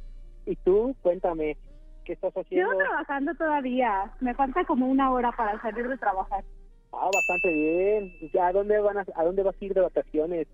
¿Y 0.45 0.55
tú? 0.57 0.95
Cuéntame, 1.01 1.57
¿qué 2.05 2.13
estás 2.13 2.33
haciendo? 2.33 2.71
Sigo 2.71 2.83
trabajando 2.83 3.33
todavía. 3.35 4.11
Me 4.19 4.33
falta 4.35 4.65
como 4.65 4.87
una 4.87 5.11
hora 5.11 5.31
para 5.31 5.61
salir 5.61 5.87
de 5.87 5.97
trabajar. 5.97 6.43
Ah, 6.91 7.09
bastante 7.13 7.53
bien. 7.53 8.13
¿Ya 8.33 8.47
a 8.47 8.53
dónde, 8.53 8.79
van 8.79 8.99
a, 8.99 9.05
a 9.15 9.23
dónde 9.23 9.43
vas 9.43 9.55
a 9.59 9.65
ir 9.65 9.73
de 9.73 9.81
vacaciones? 9.81 10.47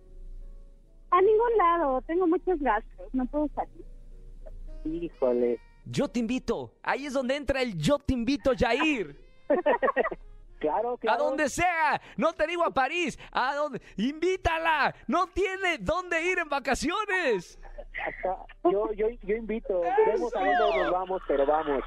A 1.12 1.22
ningún 1.22 1.58
lado. 1.58 2.02
Tengo 2.02 2.28
muchos 2.28 2.60
gastos. 2.60 3.14
No 3.14 3.26
puedo 3.26 3.48
salir. 3.50 3.86
Híjole. 4.86 5.60
Yo 5.86 6.08
te 6.08 6.20
invito, 6.20 6.74
ahí 6.82 7.06
es 7.06 7.14
donde 7.14 7.36
entra 7.36 7.62
el 7.62 7.78
yo 7.78 8.00
te 8.00 8.14
invito, 8.14 8.52
Jair. 8.58 9.16
Claro, 10.60 10.94
A 10.94 10.98
claro. 10.98 11.24
donde 11.26 11.50
sea, 11.50 12.02
no 12.16 12.32
te 12.32 12.48
digo 12.48 12.64
a 12.64 12.74
París, 12.74 13.20
a 13.34 13.54
donde, 13.54 13.82
invítala, 13.98 14.96
no 15.08 15.28
tiene 15.28 15.78
dónde 15.78 16.24
ir 16.24 16.40
en 16.40 16.48
vacaciones. 16.48 17.60
Yo, 18.64 18.94
yo, 18.94 19.08
yo 19.24 19.36
invito. 19.36 19.82
Vemos 20.08 20.34
a 20.34 20.40
dónde 20.40 20.78
nos 20.84 20.92
vamos, 20.92 21.22
pero 21.28 21.46
vamos. 21.46 21.84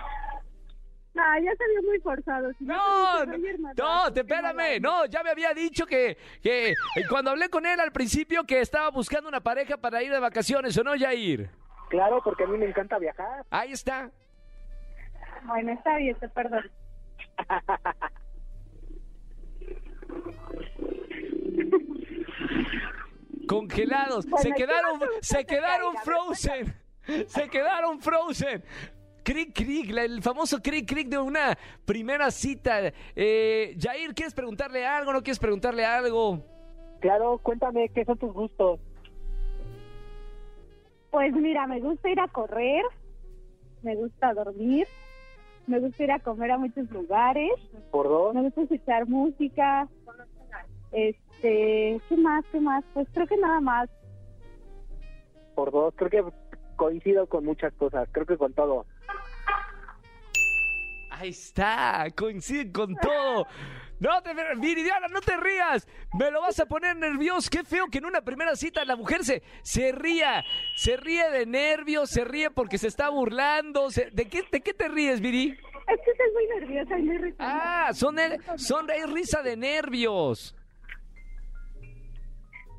Ah, 1.18 1.38
ya 1.42 1.50
se 1.56 1.68
vio 1.70 1.82
muy 1.84 1.98
forzado. 2.00 2.52
Si 2.58 2.64
No, 2.64 3.24
no, 3.24 3.32
te 3.32 3.40
qué 4.12 4.20
espérame, 4.20 4.78
no, 4.82 5.06
ya 5.06 5.22
me 5.22 5.30
había 5.30 5.54
dicho 5.54 5.86
que, 5.86 6.18
que 6.42 6.72
eh, 6.72 6.74
cuando 7.08 7.30
hablé 7.30 7.48
con 7.48 7.64
él 7.64 7.80
al 7.80 7.92
principio 7.92 8.44
que 8.44 8.60
estaba 8.60 8.90
buscando 8.90 9.26
una 9.26 9.40
pareja 9.40 9.78
para 9.78 10.02
ir 10.02 10.12
de 10.12 10.20
vacaciones, 10.20 10.76
¿o 10.76 10.84
no, 10.84 10.92
Jair? 10.98 11.48
Claro, 11.88 12.20
porque 12.24 12.44
a 12.44 12.46
mí 12.46 12.58
me 12.58 12.66
encanta 12.66 12.98
viajar. 12.98 13.44
Ahí 13.50 13.72
está. 13.72 14.10
Bueno, 15.46 15.72
está 15.72 15.96
bien, 15.98 16.16
te 16.18 16.28
perdono. 16.28 16.68
Congelados, 23.48 24.26
Bueno, 24.26 24.38
se 24.42 24.48
¿qué 24.50 24.54
quedaron, 24.54 25.00
se 25.20 25.38
que 25.38 25.46
quedaron 25.46 25.94
caiga? 25.94 26.04
frozen, 26.04 26.74
se 27.28 27.48
quedaron 27.48 28.00
frozen. 28.00 28.64
Crick, 29.22 29.54
crick, 29.54 29.90
la- 29.90 30.04
el 30.04 30.22
famoso 30.22 30.58
crick, 30.62 30.88
crick 30.88 31.08
de 31.08 31.18
una 31.18 31.56
primera 31.84 32.30
cita. 32.30 32.92
Eh, 33.14 33.76
Jair, 33.78 34.14
¿quieres 34.14 34.34
preguntarle 34.34 34.86
algo? 34.86 35.12
¿No 35.12 35.20
quieres 35.22 35.38
preguntarle 35.38 35.84
algo? 35.84 36.44
Claro, 37.00 37.38
cuéntame, 37.38 37.88
¿qué 37.90 38.04
son 38.04 38.18
tus 38.18 38.32
gustos? 38.32 38.80
Pues 41.16 41.32
mira, 41.32 41.66
me 41.66 41.80
gusta 41.80 42.10
ir 42.10 42.20
a 42.20 42.28
correr, 42.28 42.84
me 43.80 43.96
gusta 43.96 44.34
dormir, 44.34 44.86
me 45.66 45.80
gusta 45.80 46.04
ir 46.04 46.12
a 46.12 46.18
comer 46.18 46.50
a 46.50 46.58
muchos 46.58 46.90
lugares, 46.90 47.52
¿Por 47.90 48.06
dos? 48.06 48.34
me 48.34 48.42
gusta 48.42 48.60
escuchar 48.60 49.08
música. 49.08 49.88
Este, 50.92 51.98
¿qué 52.06 52.16
más? 52.18 52.44
¿Qué 52.52 52.60
más? 52.60 52.84
Pues 52.92 53.08
creo 53.14 53.26
que 53.26 53.38
nada 53.38 53.60
más. 53.60 53.88
Por 55.54 55.70
dos. 55.70 55.94
Creo 55.96 56.10
que 56.10 56.22
coincido 56.76 57.26
con 57.26 57.46
muchas 57.46 57.72
cosas. 57.72 58.06
Creo 58.12 58.26
que 58.26 58.36
con 58.36 58.52
todo. 58.52 58.84
Ahí 61.12 61.30
está, 61.30 62.08
coincide 62.14 62.70
con 62.70 62.94
todo. 62.94 63.46
No 63.98 64.22
te 64.22 64.32
Viridiana, 64.56 65.08
no 65.08 65.20
te 65.20 65.36
rías. 65.36 65.86
Me 66.18 66.30
lo 66.30 66.40
vas 66.42 66.58
a 66.60 66.66
poner 66.66 66.96
nervioso. 66.96 67.48
Qué 67.50 67.64
feo 67.64 67.86
que 67.90 67.98
en 67.98 68.04
una 68.06 68.20
primera 68.20 68.54
cita 68.56 68.84
la 68.84 68.96
mujer 68.96 69.24
se, 69.24 69.42
se 69.62 69.92
ría. 69.92 70.44
Se 70.76 70.96
ríe 70.96 71.30
de 71.30 71.46
nervios, 71.46 72.10
se 72.10 72.24
ríe 72.24 72.50
porque 72.50 72.78
se 72.78 72.88
está 72.88 73.08
burlando. 73.08 73.90
se- 73.90 74.10
¿de, 74.10 74.28
qué, 74.28 74.42
¿De 74.50 74.60
qué 74.60 74.74
te 74.74 74.88
ríes, 74.88 75.20
Viri? 75.20 75.50
Es 75.88 76.00
que 76.04 76.10
estoy 76.10 76.26
muy 76.34 76.46
nerviosa 76.60 76.98
y 76.98 77.02
muy 77.02 77.16
risueña. 77.16 77.86
Ah, 77.86 77.92
son, 77.94 78.18
el- 78.18 78.38
son 78.56 78.90
es 78.90 79.10
risa 79.10 79.42
de 79.42 79.56
nervios. 79.56 80.54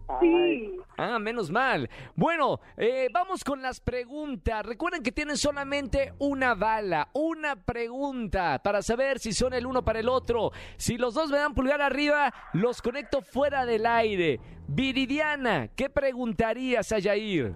Ay, 0.07 0.19
Sí. 0.19 0.79
Ah, 0.97 1.19
menos 1.19 1.51
mal. 1.51 1.89
Bueno, 2.15 2.59
eh, 2.75 3.07
vamos 3.13 3.43
con 3.43 3.61
las 3.61 3.79
preguntas. 3.79 4.65
Recuerden 4.65 5.03
que 5.03 5.11
tienen 5.11 5.37
solamente 5.37 6.13
una 6.17 6.55
bala, 6.55 7.09
una 7.13 7.55
pregunta 7.55 8.59
para 8.63 8.81
saber 8.81 9.19
si 9.19 9.31
son 9.31 9.53
el 9.53 9.65
uno 9.67 9.83
para 9.83 9.99
el 9.99 10.09
otro. 10.09 10.51
Si 10.77 10.97
los 10.97 11.13
dos 11.13 11.29
me 11.29 11.37
dan 11.37 11.53
pulgar 11.53 11.81
arriba, 11.81 12.33
los 12.53 12.81
conecto 12.81 13.21
fuera 13.21 13.65
del 13.65 13.85
aire. 13.85 14.39
Viridiana, 14.67 15.67
¿qué 15.75 15.89
preguntarías 15.89 16.91
a 16.91 16.99
Yair? 16.99 17.53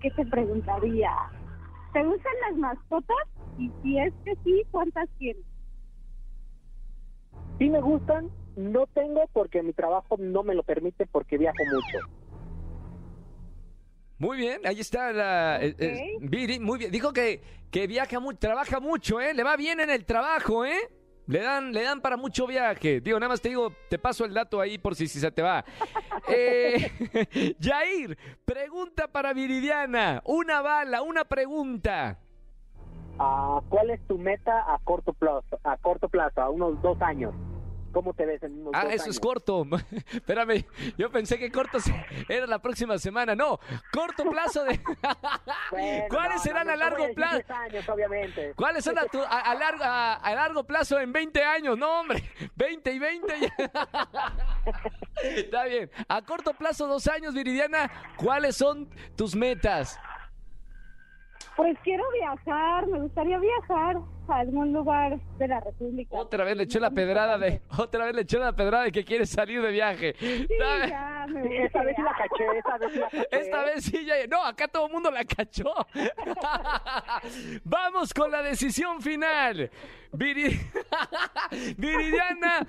¿Qué 0.00 0.10
te 0.10 0.24
preguntaría? 0.26 1.10
¿Te 1.92 2.02
gustan 2.04 2.32
las 2.48 2.58
mascotas? 2.58 3.28
Y 3.58 3.70
si 3.82 3.98
es 3.98 4.14
que 4.24 4.34
sí, 4.44 4.62
¿cuántas 4.70 5.08
tienes? 5.18 5.44
Sí 7.58 7.68
me 7.68 7.80
gustan, 7.80 8.30
no 8.56 8.86
tengo 8.88 9.28
porque 9.32 9.62
mi 9.62 9.72
trabajo 9.72 10.16
no 10.18 10.42
me 10.42 10.54
lo 10.54 10.62
permite 10.62 11.06
porque 11.06 11.38
viajo 11.38 11.64
mucho. 11.64 12.22
Muy 14.18 14.36
bien, 14.36 14.60
ahí 14.64 14.78
está 14.78 15.12
la 15.12 15.60
eh, 15.60 15.74
eh, 15.78 16.16
Viri, 16.20 16.60
muy 16.60 16.78
bien. 16.78 16.92
Dijo 16.92 17.12
que, 17.12 17.42
que 17.70 17.88
viaja 17.88 18.20
mucho, 18.20 18.38
trabaja 18.38 18.78
mucho, 18.78 19.20
¿eh? 19.20 19.34
Le 19.34 19.42
va 19.42 19.56
bien 19.56 19.80
en 19.80 19.90
el 19.90 20.04
trabajo, 20.04 20.64
¿eh? 20.64 20.78
Le 21.26 21.40
dan, 21.40 21.72
le 21.72 21.82
dan 21.82 22.00
para 22.00 22.16
mucho 22.16 22.46
viaje. 22.46 23.00
Digo, 23.00 23.18
nada 23.18 23.30
más 23.30 23.40
te 23.40 23.48
digo, 23.48 23.72
te 23.88 23.98
paso 23.98 24.24
el 24.24 24.34
dato 24.34 24.60
ahí 24.60 24.78
por 24.78 24.94
si, 24.94 25.08
si 25.08 25.18
se 25.18 25.30
te 25.30 25.42
va. 25.42 25.64
Eh, 26.28 27.56
Jair, 27.60 28.16
pregunta 28.44 29.08
para 29.08 29.32
Viridiana. 29.32 30.22
Una 30.24 30.62
bala, 30.62 31.02
una 31.02 31.24
pregunta. 31.24 32.20
Ah, 33.18 33.60
¿Cuál 33.68 33.90
es 33.90 34.00
tu 34.06 34.18
meta 34.18 34.72
a 34.72 34.78
corto 34.84 35.12
plazo? 35.12 35.58
A 35.64 35.76
corto 35.78 36.08
plazo, 36.08 36.40
a 36.40 36.48
unos 36.48 36.80
dos 36.80 37.02
años. 37.02 37.34
¿Cómo 37.92 38.14
te 38.14 38.24
ves 38.26 38.42
en 38.42 38.60
unos 38.60 38.72
Ah, 38.74 38.84
dos 38.84 38.92
eso 38.94 39.04
años? 39.04 39.16
es 39.16 39.20
corto. 39.20 39.66
Espérame, 40.12 40.64
yo 40.96 41.10
pensé 41.10 41.38
que 41.38 41.50
corto 41.52 41.78
era 42.28 42.46
la 42.46 42.60
próxima 42.60 42.98
semana. 42.98 43.34
No, 43.34 43.58
corto 43.92 44.24
plazo 44.30 44.64
de... 44.64 44.80
Bueno, 45.70 46.04
¿Cuáles 46.10 46.36
no, 46.36 46.42
serán 46.42 46.66
no, 46.66 46.72
a 46.72 46.76
no 46.76 46.80
largo 46.80 47.04
a 47.04 47.08
plazo? 47.14 47.36
10 47.36 47.50
años, 47.50 47.88
obviamente. 47.88 48.52
¿Cuáles 48.54 48.84
son 48.84 48.98
a, 48.98 49.04
tu- 49.06 49.22
a- 49.22 49.40
a 49.40 49.54
largo, 49.54 49.84
a, 49.84 50.14
a 50.14 50.34
largo 50.34 50.64
plazo 50.64 50.98
en 51.00 51.12
20 51.12 51.42
años? 51.44 51.78
No, 51.78 52.00
hombre, 52.00 52.22
20 52.56 52.92
y 52.92 52.98
20. 52.98 53.40
ya. 53.40 54.32
Está 55.22 55.64
bien. 55.64 55.90
A 56.08 56.22
corto 56.22 56.52
plazo, 56.54 56.86
dos 56.86 57.06
años, 57.08 57.34
Viridiana, 57.34 57.90
¿cuáles 58.16 58.56
son 58.56 58.88
tus 59.16 59.34
metas? 59.34 59.98
Pues 61.56 61.76
quiero 61.84 62.02
viajar, 62.12 62.86
me 62.86 63.00
gustaría 63.00 63.38
viajar 63.38 63.96
a 64.28 64.36
algún 64.38 64.72
lugar 64.72 65.18
de 65.38 65.48
la 65.48 65.60
República. 65.60 66.16
Otra 66.16 66.44
vez 66.44 66.56
le 66.56 66.62
echó 66.62 66.80
la 66.80 66.90
pedrada 66.90 67.36
de, 67.36 67.60
otra 67.78 68.06
vez 68.06 68.14
le 68.14 68.22
echó 68.22 68.38
la 68.38 68.52
pedrada 68.56 68.84
de 68.84 68.92
que 68.92 69.04
quiere 69.04 69.26
salir 69.26 69.60
de 69.60 69.70
viaje. 69.70 70.14
Sí, 70.18 70.46
¿Sabe? 70.58 70.88
ya, 70.88 71.26
me 71.28 71.42
Sí, 71.42 71.48
esta 71.56 71.82
vez 71.82 71.96
sí 71.96 72.02
la 72.02 72.12
caché, 72.12 72.58
esta 72.58 72.78
vez 72.78 72.92
sí 72.92 72.98
la 72.98 73.08
caché. 73.10 73.28
Esta 73.30 73.64
vez 73.64 73.84
sí 73.84 74.04
ya. 74.06 74.14
No, 74.28 74.44
acá 74.44 74.66
todo 74.68 74.86
el 74.86 74.92
mundo 74.92 75.10
la 75.10 75.24
cachó. 75.24 75.74
Vamos 77.64 78.14
con 78.14 78.30
la 78.30 78.42
decisión 78.42 79.00
final. 79.02 79.70
Viri- 80.12 80.58
Viridiana 81.76 82.66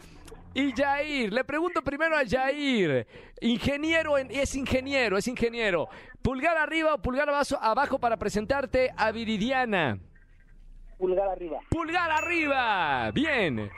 y 0.54 0.72
Jair. 0.74 1.32
Le 1.34 1.44
pregunto 1.44 1.82
primero 1.82 2.16
a 2.18 2.24
Jair. 2.28 3.08
Ingeniero, 3.42 4.18
en- 4.18 4.32
es 4.32 4.56
ingeniero, 4.56 5.18
es 5.18 5.28
ingeniero. 5.28 5.88
Pulgar 6.22 6.58
arriba 6.58 6.94
o 6.94 7.02
pulgar 7.02 7.28
abajo, 7.30 7.58
abajo 7.62 8.00
para 8.00 8.18
presentarte 8.18 8.92
a 8.96 9.12
Viridiana. 9.12 9.98
Pulgar 10.98 11.28
arriba. 11.30 11.60
Pulgar 11.70 12.12
arriba. 12.12 13.12
Bien. 13.12 13.70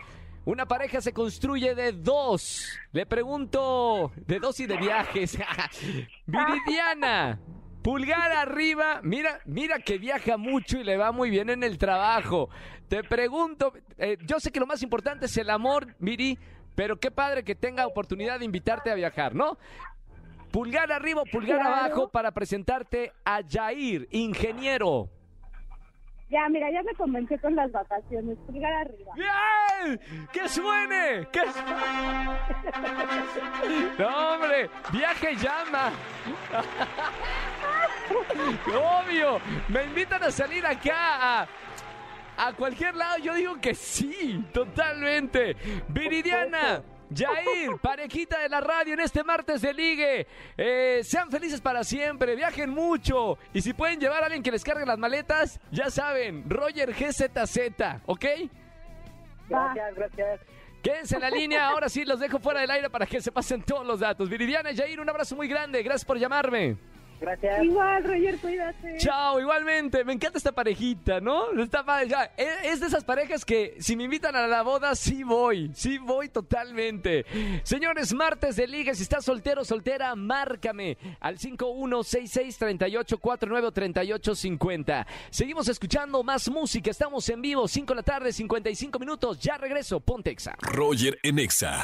Una 0.45 0.67
pareja 0.67 1.01
se 1.01 1.11
construye 1.11 1.73
de 1.73 1.91
dos. 1.91 2.69
Le 2.91 3.05
pregunto 3.07 4.11
de 4.15 4.39
dos 4.39 4.59
y 4.59 4.67
de 4.67 4.77
viajes. 4.77 5.37
Viridiana. 6.27 7.39
Pulgar 7.81 8.31
arriba. 8.31 8.99
Mira, 9.03 9.39
mira 9.45 9.79
que 9.79 9.97
viaja 9.97 10.37
mucho 10.37 10.77
y 10.79 10.83
le 10.83 10.97
va 10.97 11.11
muy 11.11 11.29
bien 11.29 11.49
en 11.49 11.63
el 11.63 11.77
trabajo. 11.77 12.49
Te 12.87 13.03
pregunto, 13.03 13.73
eh, 13.97 14.17
yo 14.25 14.39
sé 14.39 14.51
que 14.51 14.59
lo 14.59 14.65
más 14.67 14.81
importante 14.83 15.25
es 15.25 15.37
el 15.37 15.49
amor, 15.49 15.95
Viri, 15.99 16.37
pero 16.75 16.99
qué 16.99 17.09
padre 17.11 17.43
que 17.43 17.55
tenga 17.55 17.87
oportunidad 17.87 18.39
de 18.39 18.45
invitarte 18.45 18.91
a 18.91 18.95
viajar, 18.95 19.33
¿no? 19.33 19.57
Pulgar 20.51 20.91
arriba 20.91 21.23
pulgar 21.31 21.59
Claro. 21.59 21.75
abajo 21.75 22.09
para 22.09 22.31
presentarte 22.31 23.11
a 23.25 23.39
Jair, 23.49 24.07
ingeniero. 24.11 25.09
Ya, 26.29 26.49
mira, 26.49 26.71
ya 26.71 26.81
me 26.81 26.93
convencí 26.95 27.37
con 27.37 27.55
las 27.55 27.71
vacaciones. 27.71 28.35
Pulgar 28.47 28.73
arriba. 28.73 29.13
¡Bien! 29.15 29.99
¡Que 30.33 30.49
suene! 30.49 31.27
¡Que 31.31 31.41
su- 31.51 31.59
No, 33.99 34.33
hombre, 34.33 34.69
viaje 34.91 35.35
llama. 35.35 35.91
Obvio, 38.67 39.39
me 39.69 39.83
invitan 39.83 40.23
a 40.23 40.31
salir 40.31 40.65
acá 40.65 41.41
a, 41.41 41.47
a 42.37 42.53
cualquier 42.53 42.95
lado. 42.95 43.17
Yo 43.19 43.33
digo 43.33 43.59
que 43.59 43.75
sí, 43.75 44.43
totalmente. 44.53 45.55
Viridiana. 45.89 46.83
Jair, 47.13 47.77
parejita 47.81 48.39
de 48.39 48.49
la 48.49 48.61
radio 48.61 48.93
en 48.93 48.99
este 48.99 49.23
martes 49.23 49.61
de 49.61 49.73
ligue. 49.73 50.27
Eh, 50.57 51.01
sean 51.03 51.29
felices 51.29 51.61
para 51.61 51.83
siempre, 51.83 52.35
viajen 52.35 52.69
mucho. 52.69 53.37
Y 53.53 53.61
si 53.61 53.73
pueden 53.73 53.99
llevar 53.99 54.23
a 54.23 54.25
alguien 54.25 54.41
que 54.41 54.51
les 54.51 54.63
cargue 54.63 54.85
las 54.85 54.97
maletas, 54.97 55.59
ya 55.71 55.89
saben, 55.89 56.49
Roger 56.49 56.93
GZZ, 56.93 58.01
¿ok? 58.05 58.25
Gracias, 59.47 59.95
gracias. 59.95 60.41
Quédense 60.81 61.15
en 61.15 61.21
la 61.21 61.29
línea, 61.29 61.67
ahora 61.67 61.89
sí 61.89 62.05
los 62.05 62.19
dejo 62.19 62.39
fuera 62.39 62.61
del 62.61 62.69
aire 62.69 62.89
para 62.89 63.05
que 63.05 63.21
se 63.21 63.31
pasen 63.31 63.63
todos 63.63 63.85
los 63.85 63.99
datos. 63.99 64.29
Viridiana 64.29 64.71
y 64.71 64.77
Jair, 64.77 64.99
un 64.99 65.09
abrazo 65.09 65.35
muy 65.35 65.47
grande, 65.47 65.81
gracias 65.81 66.05
por 66.05 66.17
llamarme. 66.17 66.77
Gracias. 67.25 67.63
Igual, 67.63 68.03
Roger, 68.03 68.37
cuídate. 68.37 68.97
Chao, 68.97 69.39
igualmente, 69.39 70.03
me 70.03 70.13
encanta 70.13 70.37
esta 70.37 70.51
parejita, 70.51 71.19
¿no? 71.19 71.51
Está 71.59 71.83
padre, 71.83 72.09
ya. 72.09 72.23
Es 72.37 72.75
es 72.75 72.81
de 72.81 72.87
esas 72.87 73.03
parejas 73.03 73.45
que 73.45 73.75
si 73.79 73.95
me 73.95 74.03
invitan 74.03 74.35
a 74.35 74.47
la 74.47 74.61
boda, 74.61 74.95
sí 74.95 75.23
voy, 75.23 75.71
sí 75.73 75.97
voy 75.97 76.29
totalmente. 76.29 77.25
Señores, 77.63 78.13
martes 78.13 78.57
de 78.57 78.67
liga, 78.67 78.93
si 78.93 79.03
estás 79.03 79.25
soltero 79.25 79.61
o 79.61 79.65
soltera, 79.65 80.13
márcame 80.15 80.97
al 81.19 81.37
51663849 81.37 83.63
o 83.63 83.71
3850. 83.71 85.07
Seguimos 85.29 85.69
escuchando 85.69 86.21
más 86.21 86.49
música, 86.49 86.91
estamos 86.91 87.27
en 87.29 87.41
vivo, 87.41 87.67
5 87.67 87.93
de 87.93 87.95
la 87.95 88.03
tarde, 88.03 88.33
55 88.33 88.99
minutos, 88.99 89.39
ya 89.39 89.57
regreso, 89.57 89.99
Pontexa. 89.99 90.55
Roger 90.59 91.17
en 91.23 91.39
Exa. 91.39 91.83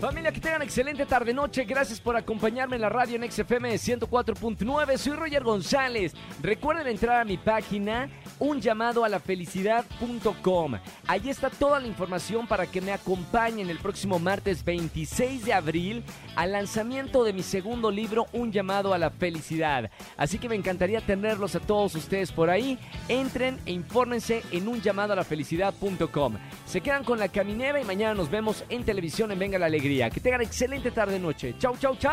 Familia, 0.00 0.30
que 0.30 0.40
tengan 0.40 0.60
excelente 0.60 1.06
tarde-noche. 1.06 1.64
Gracias 1.64 2.00
por 2.00 2.16
acompañarme 2.16 2.76
en 2.76 2.82
la 2.82 2.90
radio 2.90 3.16
en 3.16 3.32
XFM 3.32 3.74
104.9. 3.74 4.75
Soy 4.76 5.14
Roger 5.14 5.42
González. 5.42 6.12
Recuerden 6.42 6.86
entrar 6.86 7.20
a 7.20 7.24
mi 7.24 7.38
página 7.38 8.10
un 8.38 8.60
llamado 8.60 9.04
a 9.04 9.08
la 9.08 9.20
felicidad.com. 9.20 10.74
Ahí 11.06 11.30
está 11.30 11.48
toda 11.48 11.80
la 11.80 11.86
información 11.86 12.46
para 12.46 12.66
que 12.66 12.82
me 12.82 12.92
acompañen 12.92 13.70
el 13.70 13.78
próximo 13.78 14.18
martes 14.18 14.64
26 14.64 15.46
de 15.46 15.54
abril 15.54 16.04
al 16.36 16.52
lanzamiento 16.52 17.24
de 17.24 17.32
mi 17.32 17.42
segundo 17.42 17.90
libro, 17.90 18.26
Un 18.32 18.52
llamado 18.52 18.92
a 18.92 18.98
la 18.98 19.10
felicidad. 19.10 19.90
Así 20.18 20.38
que 20.38 20.48
me 20.48 20.56
encantaría 20.56 21.00
tenerlos 21.00 21.56
a 21.56 21.60
todos 21.60 21.94
ustedes 21.94 22.30
por 22.30 22.50
ahí. 22.50 22.78
Entren 23.08 23.58
e 23.64 23.72
infórmense 23.72 24.42
en 24.52 24.68
un 24.68 24.82
llamado 24.82 25.14
a 25.14 25.16
la 25.16 25.24
felicidad.com. 25.24 26.36
Se 26.66 26.82
quedan 26.82 27.02
con 27.02 27.18
la 27.18 27.28
caminera 27.28 27.80
y 27.80 27.84
mañana 27.84 28.14
nos 28.14 28.30
vemos 28.30 28.62
en 28.68 28.84
televisión 28.84 29.32
en 29.32 29.38
Venga 29.38 29.58
la 29.58 29.66
Alegría. 29.66 30.10
Que 30.10 30.20
tengan 30.20 30.42
excelente 30.42 30.90
tarde-noche. 30.90 31.54
Chau, 31.58 31.76
chau, 31.78 31.96
chau. 31.96 32.12